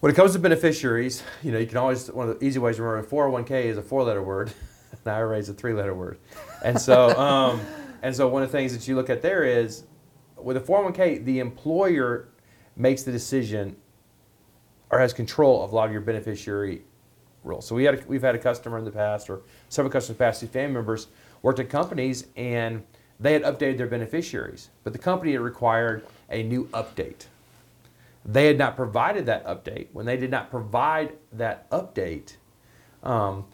when 0.00 0.12
it 0.12 0.14
comes 0.14 0.32
to 0.32 0.38
beneficiaries, 0.38 1.22
you 1.42 1.52
know, 1.52 1.58
you 1.58 1.66
can 1.66 1.78
always 1.78 2.10
one 2.10 2.28
of 2.28 2.38
the 2.38 2.46
easy 2.46 2.58
ways 2.58 2.76
to 2.76 2.82
remember 2.82 3.08
401k 3.08 3.64
is 3.64 3.78
a 3.78 3.82
four-letter 3.82 4.22
word, 4.22 4.52
an 4.92 5.12
IRA 5.12 5.38
is 5.38 5.48
a 5.48 5.54
three-letter 5.54 5.94
word, 5.94 6.18
and 6.64 6.80
so 6.80 7.10
um, 7.18 7.60
and 8.02 8.14
so 8.14 8.28
one 8.28 8.42
of 8.42 8.50
the 8.50 8.56
things 8.56 8.72
that 8.76 8.86
you 8.86 8.94
look 8.94 9.10
at 9.10 9.22
there 9.22 9.44
is 9.44 9.84
with 10.36 10.56
a 10.56 10.60
401k, 10.60 11.24
the 11.24 11.38
employer 11.38 12.28
makes 12.76 13.02
the 13.02 13.12
decision 13.12 13.74
or 14.90 14.98
has 14.98 15.12
control 15.12 15.64
of 15.64 15.72
a 15.72 15.74
lot 15.74 15.86
of 15.86 15.92
your 15.92 16.02
beneficiary 16.02 16.82
rules. 17.42 17.66
So 17.66 17.74
we 17.74 17.84
had 17.84 17.94
a, 17.94 18.04
we've 18.06 18.22
had 18.22 18.34
a 18.34 18.38
customer 18.38 18.78
in 18.78 18.84
the 18.84 18.90
past, 18.90 19.30
or 19.30 19.40
several 19.68 19.90
customers 19.90 20.10
in 20.10 20.14
the 20.16 20.18
past, 20.18 20.40
whose 20.40 20.50
family 20.50 20.74
members 20.74 21.08
worked 21.42 21.58
at 21.58 21.70
companies 21.70 22.26
and 22.36 22.84
they 23.18 23.32
had 23.32 23.42
updated 23.42 23.78
their 23.78 23.86
beneficiaries, 23.86 24.68
but 24.84 24.92
the 24.92 24.98
company 24.98 25.32
had 25.32 25.40
required 25.40 26.06
a 26.30 26.42
new 26.42 26.66
update. 26.68 27.26
They 28.26 28.46
had 28.46 28.58
not 28.58 28.76
provided 28.76 29.26
that 29.26 29.46
update. 29.46 29.88
When 29.92 30.04
they 30.04 30.16
did 30.16 30.30
not 30.30 30.50
provide 30.50 31.12
that 31.32 31.70
update, 31.70 32.36
um, 33.02 33.46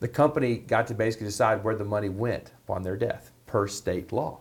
the 0.00 0.08
company 0.08 0.56
got 0.56 0.88
to 0.88 0.94
basically 0.94 1.28
decide 1.28 1.62
where 1.62 1.76
the 1.76 1.84
money 1.84 2.08
went 2.08 2.50
upon 2.64 2.82
their 2.82 2.96
death 2.96 3.30
per 3.46 3.68
state 3.68 4.12
law. 4.12 4.40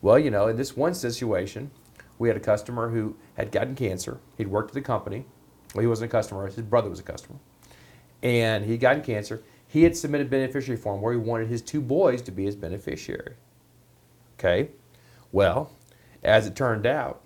Well, 0.00 0.18
you 0.18 0.30
know, 0.30 0.48
in 0.48 0.56
this 0.56 0.76
one 0.76 0.94
situation, 0.94 1.70
we 2.18 2.28
had 2.28 2.36
a 2.36 2.40
customer 2.40 2.88
who 2.88 3.16
had 3.36 3.52
gotten 3.52 3.74
cancer. 3.74 4.20
He'd 4.38 4.48
worked 4.48 4.70
at 4.70 4.74
the 4.74 4.80
company. 4.80 5.26
Well, 5.74 5.82
he 5.82 5.86
wasn't 5.86 6.10
a 6.10 6.16
customer, 6.16 6.46
his 6.46 6.56
brother 6.62 6.88
was 6.88 7.00
a 7.00 7.04
customer. 7.04 7.38
And 8.22 8.64
he 8.64 8.78
got 8.78 9.04
cancer. 9.04 9.42
He 9.66 9.82
had 9.82 9.96
submitted 9.96 10.30
beneficiary 10.30 10.80
form 10.80 11.02
where 11.02 11.12
he 11.12 11.18
wanted 11.18 11.48
his 11.48 11.60
two 11.60 11.82
boys 11.82 12.22
to 12.22 12.32
be 12.32 12.46
his 12.46 12.56
beneficiary. 12.56 13.34
Okay? 14.38 14.70
Well, 15.30 15.72
as 16.22 16.46
it 16.46 16.56
turned 16.56 16.86
out, 16.86 17.22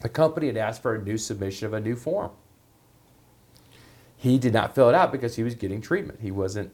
the 0.00 0.08
company 0.08 0.46
had 0.46 0.56
asked 0.56 0.82
for 0.82 0.94
a 0.94 1.02
new 1.02 1.18
submission 1.18 1.66
of 1.66 1.74
a 1.74 1.80
new 1.80 1.96
form. 1.96 2.30
He 4.16 4.38
did 4.38 4.52
not 4.52 4.74
fill 4.74 4.88
it 4.88 4.94
out 4.94 5.12
because 5.12 5.36
he 5.36 5.42
was 5.42 5.54
getting 5.54 5.80
treatment. 5.80 6.20
He 6.20 6.30
wasn't, 6.30 6.72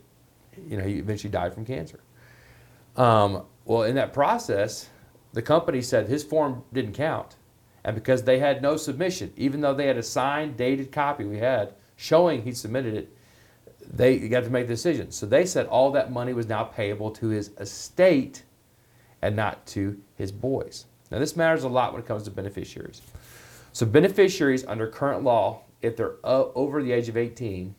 you 0.69 0.77
know, 0.77 0.85
he 0.85 0.95
eventually 0.95 1.31
died 1.31 1.55
from 1.55 1.65
cancer. 1.65 2.01
Um, 2.97 3.45
well, 3.65 3.83
in 3.83 3.95
that 3.97 4.13
process, 4.13 4.89
the 5.33 5.43
company 5.43 5.83
said 5.83 6.09
his 6.09 6.25
form 6.25 6.65
didn't 6.73 6.95
count. 6.95 7.37
And 7.85 7.95
because 7.95 8.25
they 8.25 8.41
had 8.41 8.63
no 8.63 8.77
submission, 8.77 9.33
even 9.37 9.61
though 9.61 9.75
they 9.75 9.87
had 9.87 9.97
a 9.97 10.03
signed, 10.03 10.57
dated 10.57 10.91
copy 10.91 11.25
we 11.25 11.39
had 11.39 11.75
showing 11.97 12.43
he 12.43 12.53
submitted 12.53 12.95
it, 12.95 13.17
they 13.89 14.29
got 14.29 14.45
to 14.45 14.51
make 14.51 14.67
the 14.67 14.75
decision. 14.75 15.11
So 15.11 15.27
they 15.27 15.47
said 15.47 15.67
all 15.67 15.93
that 15.93 16.13
money 16.13 16.33
was 16.33 16.49
now 16.49 16.65
payable 16.65 17.11
to 17.13 17.29
his 17.29 17.51
estate 17.59 18.43
and 19.23 19.37
not 19.37 19.67
to 19.69 20.01
his 20.17 20.33
boys. 20.33 20.87
Now, 21.11 21.19
this 21.19 21.37
matters 21.37 21.65
a 21.65 21.69
lot 21.69 21.93
when 21.93 22.03
it 22.03 22.09
comes 22.09 22.25
to 22.25 22.31
beneficiaries. 22.31 23.01
So, 23.77 23.85
beneficiaries 23.85 24.65
under 24.65 24.87
current 24.87 25.23
law, 25.23 25.61
if 25.83 25.99
they're 25.99 26.15
over 26.25 26.83
the 26.83 26.93
age 26.93 27.11
of 27.11 27.17
18, 27.19 27.75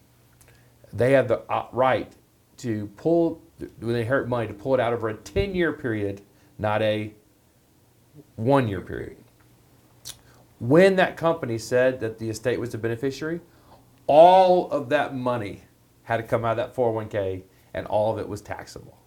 they 0.94 1.14
have 1.14 1.28
the 1.28 1.40
uh, 1.52 1.66
right 1.72 2.14
to 2.58 2.86
pull, 2.98 3.42
when 3.80 3.94
they 3.94 4.02
inherit 4.02 4.28
money, 4.28 4.46
to 4.46 4.54
pull 4.54 4.76
it 4.76 4.80
out 4.80 4.94
over 4.94 5.10
a 5.10 5.16
10 5.16 5.56
year 5.56 5.74
period, 5.74 6.22
not 6.60 6.84
a 6.84 7.16
one 8.36 8.68
year 8.68 8.80
period. 8.80 9.18
When 10.60 10.98
that 10.98 11.18
company 11.18 11.58
said 11.58 12.00
that 12.02 12.20
the 12.20 12.30
estate 12.30 12.60
was 12.60 12.74
the 12.74 12.78
beneficiary, 12.78 13.42
all 14.06 14.70
of 14.70 14.90
that 14.90 15.16
money 15.16 15.64
had 16.04 16.18
to 16.18 16.24
come 16.24 16.46
out 16.46 16.60
of 16.60 16.76
that 16.76 16.76
401k 16.76 17.42
and 17.74 17.88
all 17.88 18.14
of 18.14 18.20
it 18.20 18.30
was 18.30 18.42
taxable. 18.42 19.00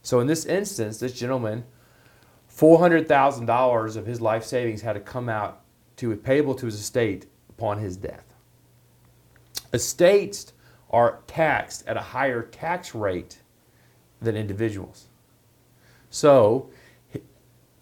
So 0.00 0.20
in 0.20 0.28
this 0.28 0.46
instance, 0.46 0.96
this 0.96 1.12
gentleman, 1.12 1.64
$400,000 2.50 3.96
of 3.96 4.06
his 4.06 4.22
life 4.22 4.44
savings 4.44 4.80
had 4.80 4.94
to 4.94 5.00
come 5.00 5.28
out 5.28 5.60
to 5.96 6.10
be 6.10 6.16
payable 6.16 6.54
to 6.54 6.66
his 6.66 6.74
estate 6.74 7.26
upon 7.48 7.78
his 7.78 7.96
death. 7.96 8.24
Estates 9.72 10.52
are 10.90 11.20
taxed 11.26 11.86
at 11.86 11.96
a 11.96 12.00
higher 12.00 12.42
tax 12.42 12.94
rate 12.94 13.40
than 14.20 14.36
individuals. 14.36 15.06
So 16.10 16.70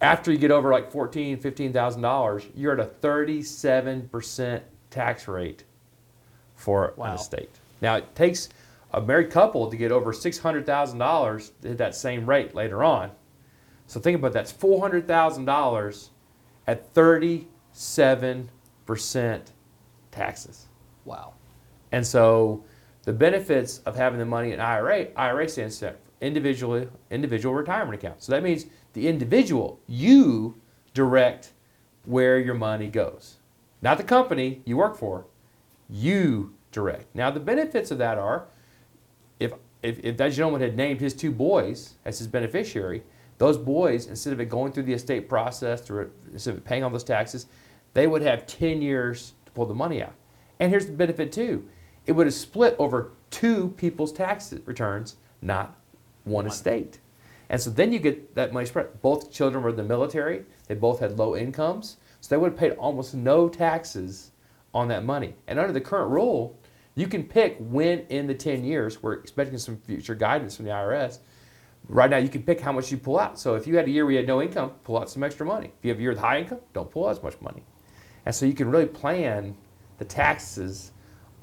after 0.00 0.32
you 0.32 0.38
get 0.38 0.50
over 0.50 0.70
like 0.72 0.90
fourteen, 0.90 1.38
fifteen 1.38 1.72
thousand 1.72 2.02
dollars, 2.02 2.44
you're 2.54 2.72
at 2.72 2.80
a 2.80 2.86
thirty-seven 2.86 4.08
percent 4.08 4.64
tax 4.90 5.28
rate 5.28 5.64
for 6.56 6.94
Wow. 6.96 7.06
an 7.06 7.14
estate. 7.14 7.50
Now 7.80 7.96
it 7.96 8.14
takes 8.14 8.48
a 8.92 9.00
married 9.00 9.30
couple 9.30 9.70
to 9.70 9.76
get 9.76 9.92
over 9.92 10.12
six 10.12 10.38
hundred 10.38 10.66
thousand 10.66 10.98
dollars 10.98 11.52
to 11.62 11.68
hit 11.68 11.78
that 11.78 11.94
same 11.94 12.26
rate 12.26 12.54
later 12.54 12.82
on. 12.82 13.10
So 13.86 14.00
think 14.00 14.18
about 14.18 14.32
that. 14.32 14.40
That's 14.40 14.52
four 14.52 14.80
hundred 14.80 15.06
thousand 15.06 15.44
dollars 15.44 16.10
at 16.66 16.92
thirty-seven 16.94 17.48
percent 18.86 19.52
taxes. 20.10 20.66
Wow. 21.04 21.34
And 21.92 22.06
so 22.06 22.64
the 23.02 23.12
benefits 23.12 23.78
of 23.80 23.96
having 23.96 24.18
the 24.18 24.24
money 24.24 24.52
in 24.52 24.60
IRA, 24.60 25.08
IRA 25.16 25.48
stands 25.48 25.78
for 25.78 25.96
individual 26.20 26.88
individual 27.10 27.54
retirement 27.54 27.94
account. 27.94 28.22
So 28.22 28.32
that 28.32 28.42
means 28.42 28.66
the 28.94 29.08
individual, 29.08 29.80
you 29.86 30.60
direct 30.94 31.52
where 32.04 32.38
your 32.38 32.54
money 32.54 32.88
goes. 32.88 33.36
Not 33.82 33.98
the 33.98 34.04
company 34.04 34.62
you 34.64 34.76
work 34.76 34.96
for, 34.96 35.26
you 35.90 36.54
direct. 36.72 37.14
Now 37.14 37.30
the 37.30 37.40
benefits 37.40 37.90
of 37.90 37.98
that 37.98 38.16
are 38.16 38.46
if 39.38 39.52
if, 39.82 39.98
if 40.02 40.16
that 40.16 40.32
gentleman 40.32 40.62
had 40.62 40.76
named 40.76 41.00
his 41.00 41.12
two 41.12 41.30
boys 41.30 41.94
as 42.06 42.18
his 42.18 42.26
beneficiary, 42.26 43.02
those 43.36 43.58
boys, 43.58 44.06
instead 44.06 44.32
of 44.32 44.40
it 44.40 44.46
going 44.46 44.72
through 44.72 44.84
the 44.84 44.94
estate 44.94 45.28
process, 45.28 45.82
through 45.82 46.10
instead 46.32 46.54
of 46.54 46.64
paying 46.64 46.84
all 46.84 46.90
those 46.90 47.04
taxes, 47.04 47.46
they 47.94 48.06
would 48.06 48.22
have 48.22 48.46
10 48.46 48.82
years 48.82 49.32
to 49.46 49.52
pull 49.52 49.66
the 49.66 49.74
money 49.74 50.02
out. 50.02 50.14
And 50.60 50.70
here's 50.70 50.86
the 50.86 50.92
benefit 50.92 51.32
too. 51.32 51.68
it 52.06 52.12
would 52.12 52.26
have 52.26 52.34
split 52.34 52.76
over 52.78 53.12
two 53.30 53.74
people's 53.76 54.12
tax 54.12 54.52
returns, 54.66 55.16
not 55.40 55.76
one 56.24 56.46
estate. 56.46 56.98
And 57.48 57.60
so 57.60 57.70
then 57.70 57.92
you 57.92 57.98
get 57.98 58.34
that 58.34 58.52
money 58.52 58.66
spread. 58.66 59.00
Both 59.02 59.32
children 59.32 59.62
were 59.62 59.70
in 59.70 59.76
the 59.76 59.84
military. 59.84 60.44
They 60.66 60.74
both 60.74 61.00
had 61.00 61.18
low 61.18 61.36
incomes. 61.36 61.96
So 62.20 62.34
they 62.34 62.40
would 62.40 62.52
have 62.52 62.58
paid 62.58 62.72
almost 62.72 63.14
no 63.14 63.48
taxes 63.48 64.32
on 64.72 64.88
that 64.88 65.04
money. 65.04 65.34
And 65.46 65.58
under 65.58 65.72
the 65.72 65.80
current 65.80 66.10
rule, 66.10 66.58
you 66.94 67.06
can 67.06 67.24
pick 67.24 67.56
when 67.58 68.00
in 68.08 68.26
the 68.26 68.34
10 68.34 68.64
years, 68.64 69.02
we're 69.02 69.14
expecting 69.14 69.58
some 69.58 69.76
future 69.76 70.14
guidance 70.14 70.56
from 70.56 70.64
the 70.64 70.70
IRS. 70.70 71.18
Right 71.88 72.08
now, 72.08 72.16
you 72.16 72.28
can 72.28 72.42
pick 72.42 72.60
how 72.60 72.72
much 72.72 72.90
you 72.90 72.96
pull 72.96 73.18
out. 73.18 73.38
So 73.38 73.56
if 73.56 73.66
you 73.66 73.76
had 73.76 73.86
a 73.86 73.90
year 73.90 74.04
where 74.04 74.12
you 74.12 74.18
had 74.18 74.26
no 74.26 74.40
income, 74.40 74.70
pull 74.84 74.98
out 74.98 75.10
some 75.10 75.22
extra 75.22 75.44
money. 75.44 75.72
If 75.78 75.84
you 75.84 75.90
have 75.90 75.98
a 75.98 76.02
year 76.02 76.10
with 76.10 76.20
high 76.20 76.40
income, 76.40 76.60
don't 76.72 76.90
pull 76.90 77.06
out 77.06 77.10
as 77.10 77.22
much 77.22 77.38
money. 77.40 77.62
And 78.26 78.34
so 78.34 78.46
you 78.46 78.54
can 78.54 78.70
really 78.70 78.86
plan 78.86 79.56
the 79.98 80.04
taxes 80.04 80.92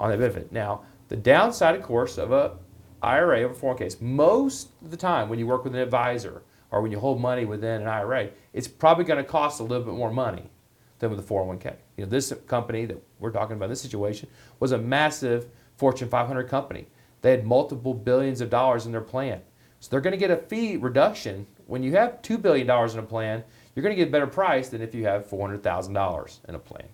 on 0.00 0.10
that 0.10 0.18
benefit. 0.18 0.52
Now, 0.52 0.82
the 1.08 1.16
downside, 1.16 1.74
of 1.74 1.82
course, 1.82 2.18
of 2.18 2.32
a 2.32 2.56
IRA 3.02 3.42
over 3.42 3.54
401ks, 3.54 4.00
most 4.00 4.68
of 4.84 4.90
the 4.90 4.96
time 4.96 5.28
when 5.28 5.38
you 5.38 5.46
work 5.46 5.64
with 5.64 5.74
an 5.74 5.80
advisor 5.80 6.42
or 6.70 6.80
when 6.80 6.90
you 6.90 6.98
hold 6.98 7.20
money 7.20 7.44
within 7.44 7.82
an 7.82 7.88
IRA, 7.88 8.30
it's 8.52 8.68
probably 8.68 9.04
going 9.04 9.22
to 9.22 9.28
cost 9.28 9.60
a 9.60 9.62
little 9.62 9.84
bit 9.84 9.94
more 9.94 10.10
money 10.10 10.50
than 10.98 11.10
with 11.10 11.18
a 11.18 11.22
401k. 11.22 11.76
You 11.96 12.04
know, 12.04 12.10
this 12.10 12.32
company 12.46 12.86
that 12.86 13.02
we're 13.18 13.30
talking 13.30 13.56
about, 13.56 13.66
in 13.66 13.70
this 13.70 13.82
situation, 13.82 14.28
was 14.60 14.72
a 14.72 14.78
massive 14.78 15.48
Fortune 15.76 16.08
500 16.08 16.48
company. 16.48 16.86
They 17.20 17.30
had 17.32 17.44
multiple 17.44 17.92
billions 17.92 18.40
of 18.40 18.50
dollars 18.50 18.86
in 18.86 18.92
their 18.92 19.00
plan. 19.00 19.40
So 19.80 19.90
they're 19.90 20.00
going 20.00 20.12
to 20.12 20.16
get 20.16 20.30
a 20.30 20.36
fee 20.36 20.76
reduction. 20.76 21.46
When 21.66 21.82
you 21.82 21.92
have 21.92 22.22
$2 22.22 22.40
billion 22.40 22.70
in 22.70 22.98
a 22.98 23.02
plan, 23.02 23.42
you're 23.74 23.82
going 23.82 23.94
to 23.94 23.96
get 23.96 24.08
a 24.08 24.10
better 24.10 24.26
price 24.26 24.68
than 24.68 24.82
if 24.82 24.94
you 24.94 25.04
have 25.04 25.28
$400,000 25.28 26.38
in 26.48 26.54
a 26.54 26.58
plan. 26.58 26.88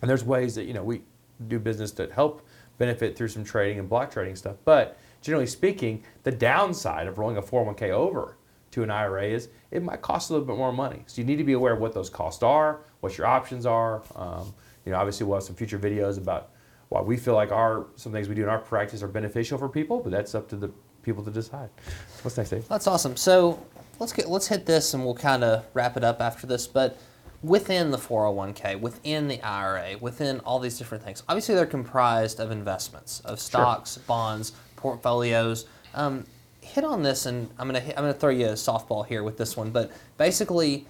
And 0.00 0.08
there's 0.08 0.24
ways 0.24 0.54
that, 0.54 0.64
you 0.64 0.74
know, 0.74 0.82
we 0.82 1.02
do 1.48 1.58
business 1.58 1.90
that 1.92 2.12
help 2.12 2.46
benefit 2.78 3.16
through 3.16 3.28
some 3.28 3.44
trading 3.44 3.78
and 3.78 3.88
block 3.88 4.10
trading 4.10 4.36
stuff. 4.36 4.56
But 4.64 4.98
generally 5.20 5.46
speaking, 5.46 6.02
the 6.22 6.32
downside 6.32 7.06
of 7.06 7.18
rolling 7.18 7.36
a 7.36 7.42
401k 7.42 7.90
over 7.90 8.36
to 8.72 8.82
an 8.82 8.90
IRA 8.90 9.24
is 9.24 9.48
it 9.70 9.82
might 9.82 10.00
cost 10.00 10.30
a 10.30 10.32
little 10.32 10.46
bit 10.46 10.56
more 10.56 10.72
money. 10.72 11.02
So 11.06 11.20
you 11.20 11.26
need 11.26 11.36
to 11.36 11.44
be 11.44 11.52
aware 11.54 11.72
of 11.72 11.80
what 11.80 11.92
those 11.92 12.08
costs 12.08 12.42
are, 12.42 12.80
what 13.00 13.18
your 13.18 13.26
options 13.26 13.66
are. 13.66 14.02
Um, 14.16 14.52
you 14.84 14.92
know, 14.92 14.98
obviously 14.98 15.26
we'll 15.26 15.36
have 15.36 15.44
some 15.44 15.56
future 15.56 15.78
videos 15.78 16.18
about 16.18 16.50
why 16.88 17.00
we 17.00 17.16
feel 17.16 17.34
like 17.34 17.52
our 17.52 17.86
some 17.96 18.12
things 18.12 18.28
we 18.28 18.34
do 18.34 18.42
in 18.42 18.48
our 18.48 18.58
practice 18.58 19.02
are 19.02 19.08
beneficial 19.08 19.58
for 19.58 19.68
people, 19.68 20.00
but 20.00 20.10
that's 20.10 20.34
up 20.34 20.48
to 20.48 20.56
the 20.56 20.70
people 21.02 21.22
to 21.24 21.30
decide. 21.30 21.68
What's 22.22 22.36
next, 22.36 22.50
Dave? 22.50 22.66
That's 22.68 22.86
awesome. 22.86 23.16
So 23.16 23.64
let's 24.00 24.12
get 24.12 24.28
let's 24.28 24.48
hit 24.48 24.66
this 24.66 24.94
and 24.94 25.04
we'll 25.04 25.14
kind 25.14 25.44
of 25.44 25.64
wrap 25.74 25.96
it 25.96 26.02
up 26.02 26.20
after 26.20 26.46
this. 26.48 26.66
But 26.66 26.98
within 27.42 27.90
the 27.90 27.98
401k, 27.98 28.80
within 28.80 29.28
the 29.28 29.40
IRA, 29.42 29.96
within 30.00 30.40
all 30.40 30.58
these 30.58 30.76
different 30.78 31.04
things, 31.04 31.22
obviously 31.28 31.54
they're 31.54 31.66
comprised 31.66 32.40
of 32.40 32.50
investments, 32.50 33.20
of 33.20 33.38
stocks, 33.38 33.94
sure. 33.94 34.02
bonds, 34.08 34.52
portfolios. 34.74 35.66
Um, 35.94 36.24
hit 36.60 36.84
on 36.84 37.02
this, 37.02 37.26
and 37.26 37.48
I'm 37.58 37.68
gonna 37.68 37.80
I'm 37.80 38.02
gonna 38.02 38.14
throw 38.14 38.30
you 38.30 38.46
a 38.46 38.52
softball 38.52 39.06
here 39.06 39.22
with 39.22 39.36
this 39.36 39.56
one. 39.56 39.70
But 39.70 39.92
basically, 40.16 40.86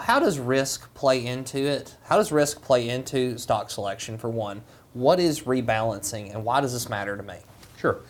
how 0.00 0.18
does 0.20 0.38
risk 0.38 0.92
play 0.94 1.26
into 1.26 1.58
it? 1.58 1.96
How 2.04 2.16
does 2.16 2.32
risk 2.32 2.62
play 2.62 2.88
into 2.88 3.36
stock 3.38 3.70
selection? 3.70 4.16
For 4.16 4.30
one, 4.30 4.62
what 4.92 5.18
is 5.18 5.42
rebalancing, 5.42 6.32
and 6.32 6.44
why 6.44 6.60
does 6.60 6.72
this 6.72 6.88
matter 6.88 7.16
to 7.16 7.22
me? 7.22 7.38
Sure. 7.78 8.00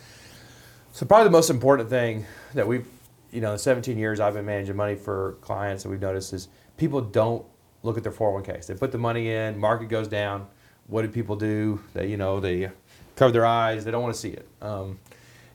So 0.93 1.05
probably 1.07 1.25
the 1.25 1.31
most 1.31 1.51
important 1.51 1.91
thing 1.91 2.25
that 2.55 2.69
we've, 2.69 2.87
you 3.35 3.41
know, 3.41 3.53
the 3.53 3.59
17 3.59 3.99
years 3.99 4.21
I've 4.21 4.35
been 4.35 4.47
managing 4.47 4.77
money 4.77 4.95
for 4.95 5.39
clients 5.41 5.83
that 5.83 5.89
we've 5.89 6.01
noticed 6.01 6.33
is 6.33 6.49
people 6.77 7.01
don't 7.01 7.45
look 7.83 7.97
at 7.97 8.05
their 8.05 8.13
401ks. 8.13 8.67
They 8.67 8.75
put 8.75 8.93
the 8.93 8.99
money 8.99 9.31
in, 9.31 9.59
market 9.59 9.89
goes 9.89 10.07
down. 10.07 10.47
What 10.87 11.03
do 11.03 11.09
people 11.09 11.35
do? 11.35 11.81
They, 11.95 12.07
you 12.07 12.17
know, 12.17 12.39
they 12.39 12.71
cover 13.17 13.33
their 13.33 13.45
eyes. 13.45 13.85
They 13.85 13.91
don't 13.91 14.03
want 14.03 14.15
to 14.15 14.21
see 14.21 14.31
it. 14.31 14.47
Um, 14.63 15.01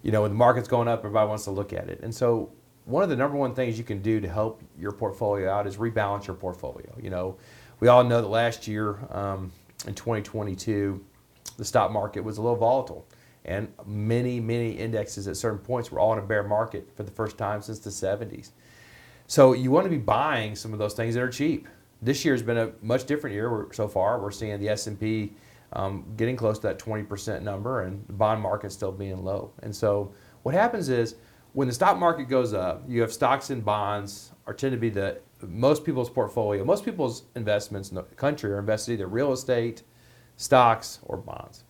you 0.03 0.11
know, 0.11 0.23
when 0.23 0.31
the 0.31 0.37
market's 0.37 0.67
going 0.67 0.89
up, 0.89 0.99
everybody 0.99 1.27
wants 1.27 1.45
to 1.45 1.51
look 1.51 1.71
at 1.71 1.89
it. 1.89 2.01
And 2.03 2.13
so 2.13 2.51
one 2.83 3.01
of 3.01 3.09
the 3.09 3.15
number 3.15 3.37
one 3.37 3.55
things 3.55 3.77
you 3.77 3.85
can 3.85 4.01
do 4.01 4.19
to 4.19 4.27
help 4.27 4.61
your 4.77 4.91
portfolio 4.91 5.49
out 5.49 5.65
is 5.65 5.77
rebalance 5.77 6.27
your 6.27 6.35
portfolio. 6.35 6.93
You 7.01 7.11
know, 7.11 7.37
we 7.79 7.87
all 7.87 8.03
know 8.03 8.21
that 8.21 8.27
last 8.27 8.67
year 8.67 8.99
um, 9.09 9.53
in 9.87 9.93
2022, 9.93 11.01
the 11.57 11.65
stock 11.65 11.91
market 11.91 12.23
was 12.25 12.39
a 12.39 12.41
little 12.41 12.57
volatile. 12.57 13.07
And 13.45 13.69
many, 13.85 14.39
many 14.39 14.71
indexes 14.71 15.27
at 15.27 15.37
certain 15.37 15.59
points 15.59 15.91
were 15.91 15.99
all 15.99 16.13
in 16.13 16.19
a 16.19 16.23
bear 16.23 16.43
market 16.43 16.89
for 16.95 17.03
the 17.03 17.11
first 17.11 17.37
time 17.37 17.61
since 17.61 17.79
the 17.79 17.89
70s. 17.89 18.51
So 19.27 19.53
you 19.53 19.71
want 19.71 19.85
to 19.85 19.89
be 19.89 19.97
buying 19.97 20.55
some 20.55 20.73
of 20.73 20.79
those 20.79 20.93
things 20.93 21.15
that 21.15 21.21
are 21.21 21.29
cheap. 21.29 21.67
This 22.01 22.25
year 22.25 22.33
has 22.33 22.43
been 22.43 22.57
a 22.57 22.71
much 22.81 23.05
different 23.05 23.35
year 23.35 23.67
so 23.71 23.87
far. 23.87 24.19
We're 24.19 24.31
seeing 24.31 24.59
the 24.59 24.69
S&P 24.69 25.33
um, 25.73 26.05
getting 26.17 26.35
close 26.35 26.57
to 26.59 26.67
that 26.67 26.79
20% 26.79 27.41
number 27.41 27.83
and 27.83 28.05
the 28.07 28.13
bond 28.13 28.41
market 28.41 28.71
still 28.71 28.91
being 28.91 29.23
low. 29.23 29.51
And 29.61 29.75
so 29.75 30.13
what 30.43 30.55
happens 30.55 30.89
is 30.89 31.15
when 31.53 31.67
the 31.67 31.73
stock 31.73 31.97
market 31.97 32.29
goes 32.29 32.53
up, 32.53 32.83
you 32.87 33.01
have 33.01 33.11
stocks 33.11 33.49
and 33.49 33.63
bonds 33.63 34.31
are 34.47 34.53
tend 34.53 34.71
to 34.71 34.77
be 34.77 34.89
the 34.89 35.19
most 35.41 35.83
people's 35.83 36.09
portfolio. 36.09 36.63
Most 36.63 36.85
people's 36.85 37.23
investments 37.35 37.89
in 37.89 37.95
the 37.95 38.03
country 38.03 38.51
are 38.51 38.59
invested 38.59 38.93
either 38.93 39.07
real 39.07 39.31
estate, 39.31 39.83
stocks, 40.37 40.99
or 41.03 41.17
bonds. 41.17 41.63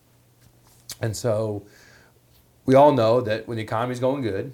And 1.00 1.16
so 1.16 1.64
we 2.66 2.74
all 2.74 2.92
know 2.92 3.20
that 3.20 3.48
when 3.48 3.56
the 3.56 3.62
economy 3.62 3.92
is 3.92 4.00
going 4.00 4.22
good, 4.22 4.52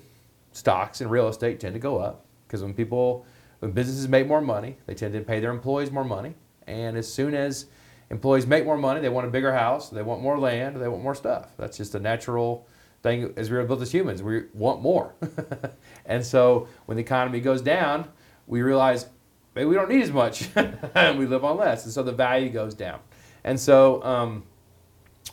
stocks 0.52 1.00
and 1.00 1.10
real 1.10 1.28
estate 1.28 1.60
tend 1.60 1.74
to 1.74 1.78
go 1.78 1.98
up 1.98 2.24
because 2.46 2.62
when 2.62 2.72
people, 2.72 3.26
when 3.58 3.72
businesses 3.72 4.08
make 4.08 4.26
more 4.26 4.40
money, 4.40 4.76
they 4.86 4.94
tend 4.94 5.12
to 5.14 5.20
pay 5.20 5.40
their 5.40 5.50
employees 5.50 5.90
more 5.90 6.04
money. 6.04 6.34
And 6.66 6.96
as 6.96 7.12
soon 7.12 7.34
as 7.34 7.66
employees 8.10 8.46
make 8.46 8.64
more 8.64 8.78
money, 8.78 9.00
they 9.00 9.08
want 9.08 9.26
a 9.26 9.30
bigger 9.30 9.52
house, 9.52 9.90
they 9.90 10.02
want 10.02 10.22
more 10.22 10.38
land, 10.38 10.76
they 10.76 10.88
want 10.88 11.02
more 11.02 11.14
stuff. 11.14 11.50
That's 11.58 11.76
just 11.76 11.94
a 11.94 12.00
natural 12.00 12.66
thing 13.02 13.32
as 13.36 13.50
we 13.50 13.56
are 13.56 13.64
built 13.64 13.82
as 13.82 13.92
humans. 13.92 14.22
We 14.22 14.44
want 14.54 14.80
more. 14.80 15.14
and 16.06 16.24
so 16.24 16.68
when 16.86 16.96
the 16.96 17.02
economy 17.02 17.40
goes 17.40 17.60
down, 17.60 18.08
we 18.46 18.62
realize 18.62 19.06
maybe 19.54 19.66
we 19.66 19.74
don't 19.74 19.90
need 19.90 20.02
as 20.02 20.12
much 20.12 20.48
and 20.94 21.18
we 21.18 21.26
live 21.26 21.44
on 21.44 21.56
less. 21.56 21.84
And 21.84 21.92
so 21.92 22.02
the 22.02 22.12
value 22.12 22.48
goes 22.48 22.74
down. 22.74 23.00
And 23.44 23.58
so 23.58 24.02
um, 24.02 24.44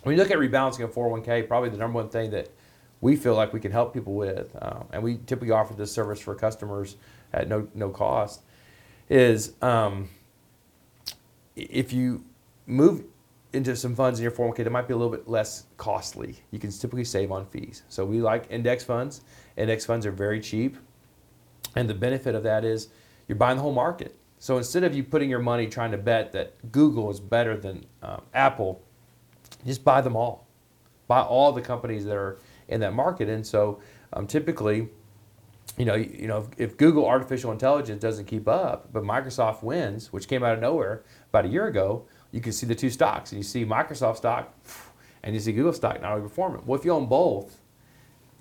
when 0.02 0.16
you 0.16 0.22
look 0.22 0.32
at 0.32 0.38
rebalancing 0.38 0.84
a 0.84 0.88
401k, 0.88 1.48
probably 1.48 1.70
the 1.70 1.78
number 1.78 1.98
one 1.98 2.10
thing 2.10 2.32
that 2.32 2.50
we 3.02 3.16
feel 3.16 3.36
like 3.36 3.54
we 3.54 3.60
can 3.60 3.72
help 3.72 3.94
people 3.94 4.14
with, 4.14 4.56
um, 4.62 4.86
and 4.92 5.04
we 5.04 5.18
typically 5.26 5.52
offer 5.52 5.74
this 5.74 5.92
service 5.92 6.20
for 6.20 6.34
customers 6.36 6.96
at 7.34 7.48
no, 7.48 7.68
no 7.74 7.90
cost, 7.90 8.42
is 9.10 9.54
um, 9.62 10.10
if 11.56 11.94
you 11.94 12.24
move 12.66 13.04
into 13.54 13.76
some 13.76 13.96
funds 13.96 14.20
in 14.20 14.24
your 14.24 14.32
401k 14.32 14.64
that 14.64 14.72
might 14.72 14.88
be 14.88 14.94
a 14.94 14.98
little 14.98 15.12
bit 15.12 15.28
less 15.28 15.66
costly, 15.78 16.38
you 16.52 16.60
can 16.60 16.72
typically 16.72 17.04
save 17.04 17.32
on 17.32 17.46
fees. 17.46 17.84
So 17.88 18.04
we 18.04 18.20
like 18.20 18.48
index 18.50 18.84
funds. 18.84 19.22
Index 19.58 19.86
funds 19.86 20.06
are 20.06 20.12
very 20.12 20.40
cheap. 20.40 20.78
And 21.76 21.90
the 21.90 21.94
benefit 21.94 22.36
of 22.36 22.44
that 22.44 22.66
is 22.66 22.90
you're 23.28 23.36
buying 23.36 23.58
the 23.58 23.64
whole 23.64 23.74
market. 23.74 24.16
So 24.40 24.58
instead 24.58 24.84
of 24.84 24.96
you 24.96 25.04
putting 25.04 25.30
your 25.30 25.40
money 25.40 25.68
trying 25.68 25.92
to 25.92 25.98
bet 25.98 26.32
that 26.34 26.72
Google 26.72 27.10
is 27.12 27.20
better 27.20 27.56
than 27.56 27.86
um, 28.02 28.24
Apple, 28.34 28.82
just 29.66 29.84
buy 29.84 30.02
them 30.02 30.16
all. 30.16 30.48
Buy 31.08 31.22
all 31.22 31.52
the 31.52 31.62
companies 31.62 32.06
that 32.06 32.16
are 32.16 32.38
in 32.68 32.80
that 32.82 32.94
market. 32.94 33.30
And 33.30 33.46
so 33.46 33.82
um, 34.14 34.28
typically, 34.28 34.90
you 35.78 35.86
know, 35.86 35.96
you 35.96 36.28
know, 36.28 36.40
if, 36.40 36.72
if, 36.72 36.78
Google 36.78 37.06
artificial 37.06 37.52
intelligence 37.52 38.02
doesn't 38.02 38.26
keep 38.26 38.48
up, 38.48 38.94
but 38.94 39.04
Microsoft 39.04 39.64
wins, 39.64 40.14
which 40.14 40.28
came 40.28 40.44
out 40.44 40.54
of 40.54 40.60
nowhere 40.60 41.04
about 41.30 41.46
a 41.46 41.48
year 41.48 41.68
ago, 41.68 42.06
you 42.32 42.42
can 42.42 42.52
see 42.52 42.66
the 42.66 42.76
two 42.76 42.90
stocks, 42.90 43.32
and 43.32 43.40
you 43.40 43.44
see 43.44 43.66
Microsoft 43.66 44.18
stock, 44.18 44.54
and 45.24 45.34
you 45.34 45.40
see 45.40 45.52
Google 45.52 45.74
stock 45.74 46.02
not 46.02 46.12
only 46.12 46.24
performing. 46.24 46.64
Well, 46.66 46.80
if 46.80 46.86
you 46.86 46.92
own 46.92 47.08
both, 47.08 47.58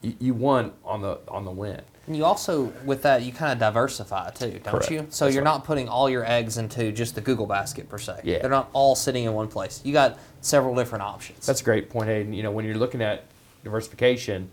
you, 0.02 0.14
you 0.18 0.34
won 0.34 0.72
on 0.84 1.00
the 1.00 1.18
on 1.28 1.44
the 1.44 1.50
win. 1.50 1.80
And 2.06 2.16
you 2.16 2.24
also, 2.24 2.72
with 2.84 3.02
that, 3.02 3.22
you 3.22 3.32
kind 3.32 3.52
of 3.52 3.60
diversify 3.60 4.30
too, 4.30 4.50
don't 4.50 4.64
Correct. 4.64 4.90
you? 4.90 5.06
So 5.10 5.24
That's 5.24 5.34
you're 5.36 5.44
right. 5.44 5.50
not 5.52 5.64
putting 5.64 5.88
all 5.88 6.10
your 6.10 6.28
eggs 6.28 6.58
into 6.58 6.90
just 6.90 7.14
the 7.14 7.20
Google 7.20 7.46
basket 7.46 7.88
per 7.88 7.96
se. 7.96 8.22
Yeah. 8.24 8.40
They're 8.40 8.50
not 8.50 8.70
all 8.72 8.96
sitting 8.96 9.22
in 9.22 9.32
one 9.34 9.46
place. 9.46 9.80
You 9.84 9.92
got 9.92 10.18
several 10.40 10.74
different 10.74 11.02
options. 11.02 11.46
That's 11.46 11.60
a 11.60 11.64
great 11.64 11.90
point, 11.90 12.08
Hayden. 12.08 12.32
You 12.32 12.42
know, 12.42 12.50
when 12.50 12.64
you're 12.64 12.74
looking 12.74 13.02
at 13.02 13.26
diversification, 13.62 14.50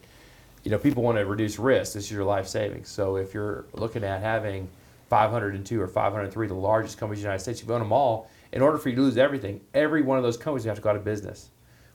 you 0.63 0.69
know, 0.69 0.77
people 0.77 1.01
want 1.01 1.17
to 1.17 1.25
reduce 1.25 1.57
risk. 1.57 1.93
This 1.93 2.05
is 2.05 2.12
your 2.12 2.23
life 2.23 2.47
savings. 2.47 2.88
So 2.88 3.15
if 3.15 3.33
you're 3.33 3.65
looking 3.73 4.03
at 4.03 4.21
having 4.21 4.69
502 5.09 5.81
or 5.81 5.88
503, 5.88 6.47
the 6.47 6.53
largest 6.53 6.99
companies 6.99 7.19
in 7.19 7.23
the 7.23 7.27
United 7.29 7.41
States, 7.41 7.63
you 7.63 7.73
own 7.73 7.79
them 7.79 7.91
all. 7.91 8.29
In 8.51 8.62
order 8.62 8.77
for 8.77 8.89
you 8.89 8.95
to 8.95 9.01
lose 9.01 9.17
everything, 9.17 9.59
every 9.73 10.03
one 10.03 10.17
of 10.17 10.23
those 10.23 10.38
companies 10.38 10.65
you 10.65 10.69
have 10.69 10.77
to 10.77 10.83
go 10.83 10.89
out 10.89 10.95
of 10.95 11.03
business, 11.03 11.49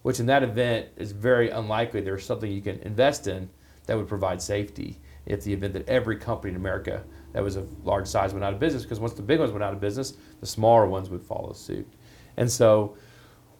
which 0.04 0.20
in 0.20 0.26
that 0.26 0.42
event 0.42 0.86
is 0.98 1.12
very 1.12 1.48
unlikely. 1.48 2.02
There's 2.02 2.26
something 2.26 2.52
you 2.52 2.60
can 2.60 2.78
invest 2.80 3.26
in 3.26 3.48
that 3.86 3.96
would 3.96 4.06
provide 4.06 4.40
safety 4.42 5.00
if 5.24 5.42
the 5.44 5.52
event 5.54 5.72
that 5.72 5.88
every 5.88 6.18
company 6.18 6.50
in 6.50 6.56
America 6.56 7.02
that 7.32 7.42
was 7.42 7.56
of 7.56 7.86
large 7.86 8.06
size 8.06 8.34
went 8.34 8.44
out 8.44 8.52
of 8.52 8.60
business. 8.60 8.82
Because 8.82 9.00
once 9.00 9.14
the 9.14 9.22
big 9.22 9.40
ones 9.40 9.50
went 9.50 9.64
out 9.64 9.72
of 9.72 9.80
business, 9.80 10.12
the 10.40 10.46
smaller 10.46 10.86
ones 10.86 11.08
would 11.08 11.22
follow 11.22 11.54
suit. 11.54 11.90
And 12.36 12.52
so 12.52 12.98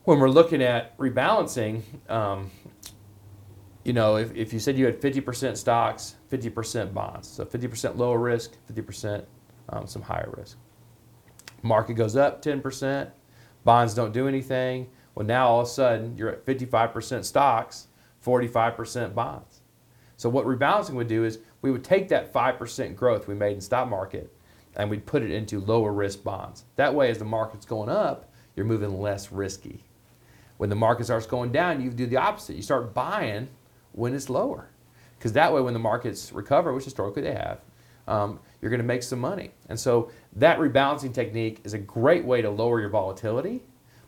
when 0.02 0.18
we're 0.18 0.28
looking 0.28 0.62
at 0.62 0.94
rebalancing, 0.98 1.80
um, 2.11 2.50
you 3.83 3.94
know, 3.94 4.16
if, 4.16 4.35
if 4.35 4.52
you 4.52 4.59
said 4.59 4.76
you 4.76 4.85
had 4.85 5.00
50% 5.00 5.57
stocks, 5.57 6.16
50% 6.30 6.92
bonds, 6.92 7.26
so 7.26 7.46
50% 7.46 7.96
lower 7.96 8.18
risk, 8.18 8.52
50% 8.70 9.24
um, 9.70 9.87
some 9.87 10.02
higher 10.02 10.30
risk. 10.37 10.59
Market 11.62 11.94
goes 11.94 12.16
up 12.16 12.42
10%, 12.42 13.11
bonds 13.64 13.94
don't 13.94 14.12
do 14.12 14.28
anything. 14.28 14.90
Well, 15.14 15.27
now 15.27 15.48
all 15.48 15.61
of 15.61 15.66
a 15.66 15.70
sudden 15.70 16.16
you're 16.16 16.29
at 16.29 16.44
55% 16.44 17.24
stocks, 17.24 17.88
45% 18.24 19.14
bonds. 19.14 19.61
So 20.16 20.29
what 20.29 20.46
rebalancing 20.46 20.94
would 20.94 21.09
do 21.09 21.24
is 21.24 21.40
we 21.62 21.70
would 21.70 21.85
take 21.85 22.09
that 22.09 22.33
5% 22.33 22.96
growth 22.96 23.29
we 23.29 23.35
made 23.35 23.55
in 23.55 23.61
stock 23.61 23.88
market 23.88 24.33
and 24.77 24.90
we'd 24.90 25.07
put 25.07 25.22
it 25.22 25.31
into 25.31 25.61
lower 25.61 25.92
risk 25.92 26.22
bonds. 26.22 26.64
That 26.77 26.94
way, 26.94 27.11
as 27.11 27.18
the 27.18 27.24
market's 27.24 27.66
going 27.66 27.88
up, 27.88 28.31
you're 28.57 28.66
moving 28.66 29.00
less 29.00 29.33
risky. 29.33 29.85
When 30.57 30.70
the 30.70 30.77
market 30.77 31.05
starts 31.05 31.27
going 31.27 31.53
down, 31.53 31.81
you 31.81 31.90
do 31.90 32.07
the 32.07 32.16
opposite. 32.16 32.57
You 32.57 32.62
start 32.62 32.94
buying 32.94 33.48
when 33.92 34.14
it's 34.14 34.29
lower. 34.29 34.68
Because 35.18 35.33
that 35.33 35.53
way, 35.53 35.61
when 35.61 35.74
the 35.74 35.81
markets 35.81 36.33
recover, 36.33 36.72
which 36.72 36.85
historically 36.85 37.22
they 37.22 37.35
have, 37.35 37.61
um, 38.07 38.38
you're 38.61 38.70
going 38.70 38.81
to 38.81 38.87
make 38.87 39.03
some 39.03 39.18
money. 39.18 39.50
And 39.68 39.79
so 39.79 40.11
that 40.37 40.59
rebalancing 40.59 41.14
technique 41.14 41.61
is 41.64 41.72
a 41.72 41.79
great 41.79 42.24
way 42.24 42.42
to 42.42 42.50
lower 42.50 42.81
your 42.81 42.90
volatility, 42.90 43.62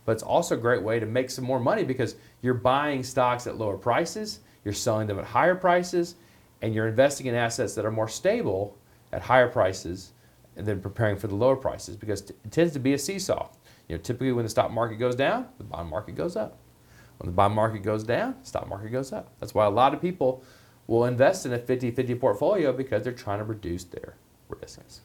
but 0.07 0.13
it's 0.13 0.23
also 0.23 0.55
a 0.55 0.59
great 0.59 0.83
way 0.83 0.99
to 0.99 1.05
make 1.05 1.29
some 1.29 1.45
more 1.45 1.61
money 1.61 1.85
because 1.85 2.15
you're 2.41 2.55
buying 2.55 3.03
stocks 3.03 3.47
at 3.47 3.59
lower 3.59 3.77
prices, 3.77 4.41
you're 4.65 4.73
selling 4.73 5.07
them 5.07 5.19
at 5.19 5.27
higher 5.27 5.55
prices, 5.55 6.15
and 6.63 6.75
you're 6.75 6.89
investing 6.89 7.27
in 7.27 7.35
assets 7.35 7.75
that 7.75 7.85
are 7.85 7.91
more 7.91 8.09
stable 8.09 8.79
at 9.13 9.21
higher 9.21 9.49
prices 9.49 10.13
and 10.57 10.67
then 10.67 10.81
preparing 10.81 11.17
for 11.17 11.27
the 11.27 11.35
lower 11.35 11.57
prices 11.57 11.97
because 11.97 12.23
it 12.31 12.51
tends 12.51 12.73
to 12.73 12.79
be 12.79 12.95
a 12.95 12.99
seesaw. 12.99 13.49
You 13.89 13.97
know, 13.97 14.03
typically 14.03 14.33
when 14.33 14.45
the 14.45 14.49
stock 14.49 14.71
market 14.71 14.97
goes 14.97 15.15
down, 15.15 15.49
the 15.59 15.65
bond 15.65 15.91
market 15.91 16.15
goes 16.15 16.37
up. 16.37 16.57
When 17.19 17.27
the 17.27 17.35
bond 17.35 17.55
market 17.55 17.83
goes 17.83 18.05
down, 18.05 18.37
the 18.41 18.47
stock 18.47 18.69
market 18.69 18.91
goes 18.91 19.13
up. 19.13 19.33
That's 19.39 19.55
why 19.55 19.67
a 19.67 19.71
lot 19.71 19.93
of 19.93 20.01
people 20.01 20.43
will 20.87 21.05
invest 21.05 21.47
in 21.47 21.53
a 21.53 21.59
50-50 21.59 22.19
portfolio 22.19 22.73
because 22.73 23.03
they're 23.03 23.13
trying 23.13 23.39
to 23.39 23.45
reduce 23.45 23.85
their 23.85 24.15
risks. 24.49 25.01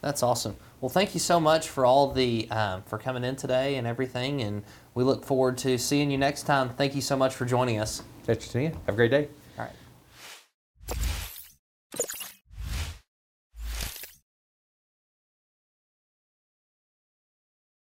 That's 0.00 0.22
awesome. 0.22 0.56
Well, 0.80 0.88
thank 0.88 1.12
you 1.12 1.20
so 1.20 1.40
much 1.40 1.68
for 1.68 1.84
all 1.84 2.12
the 2.12 2.48
um, 2.50 2.82
for 2.82 2.98
coming 2.98 3.24
in 3.24 3.34
today 3.34 3.76
and 3.76 3.86
everything, 3.86 4.42
and 4.42 4.62
we 4.94 5.02
look 5.02 5.24
forward 5.24 5.58
to 5.58 5.76
seeing 5.76 6.10
you 6.10 6.18
next 6.18 6.44
time. 6.44 6.68
Thank 6.70 6.94
you 6.94 7.00
so 7.00 7.16
much 7.16 7.34
for 7.34 7.44
joining 7.44 7.80
us. 7.80 8.02
Thanks, 8.22 8.52
Have 8.86 8.94
a 8.94 8.96
great 8.96 9.10
day. 9.10 9.28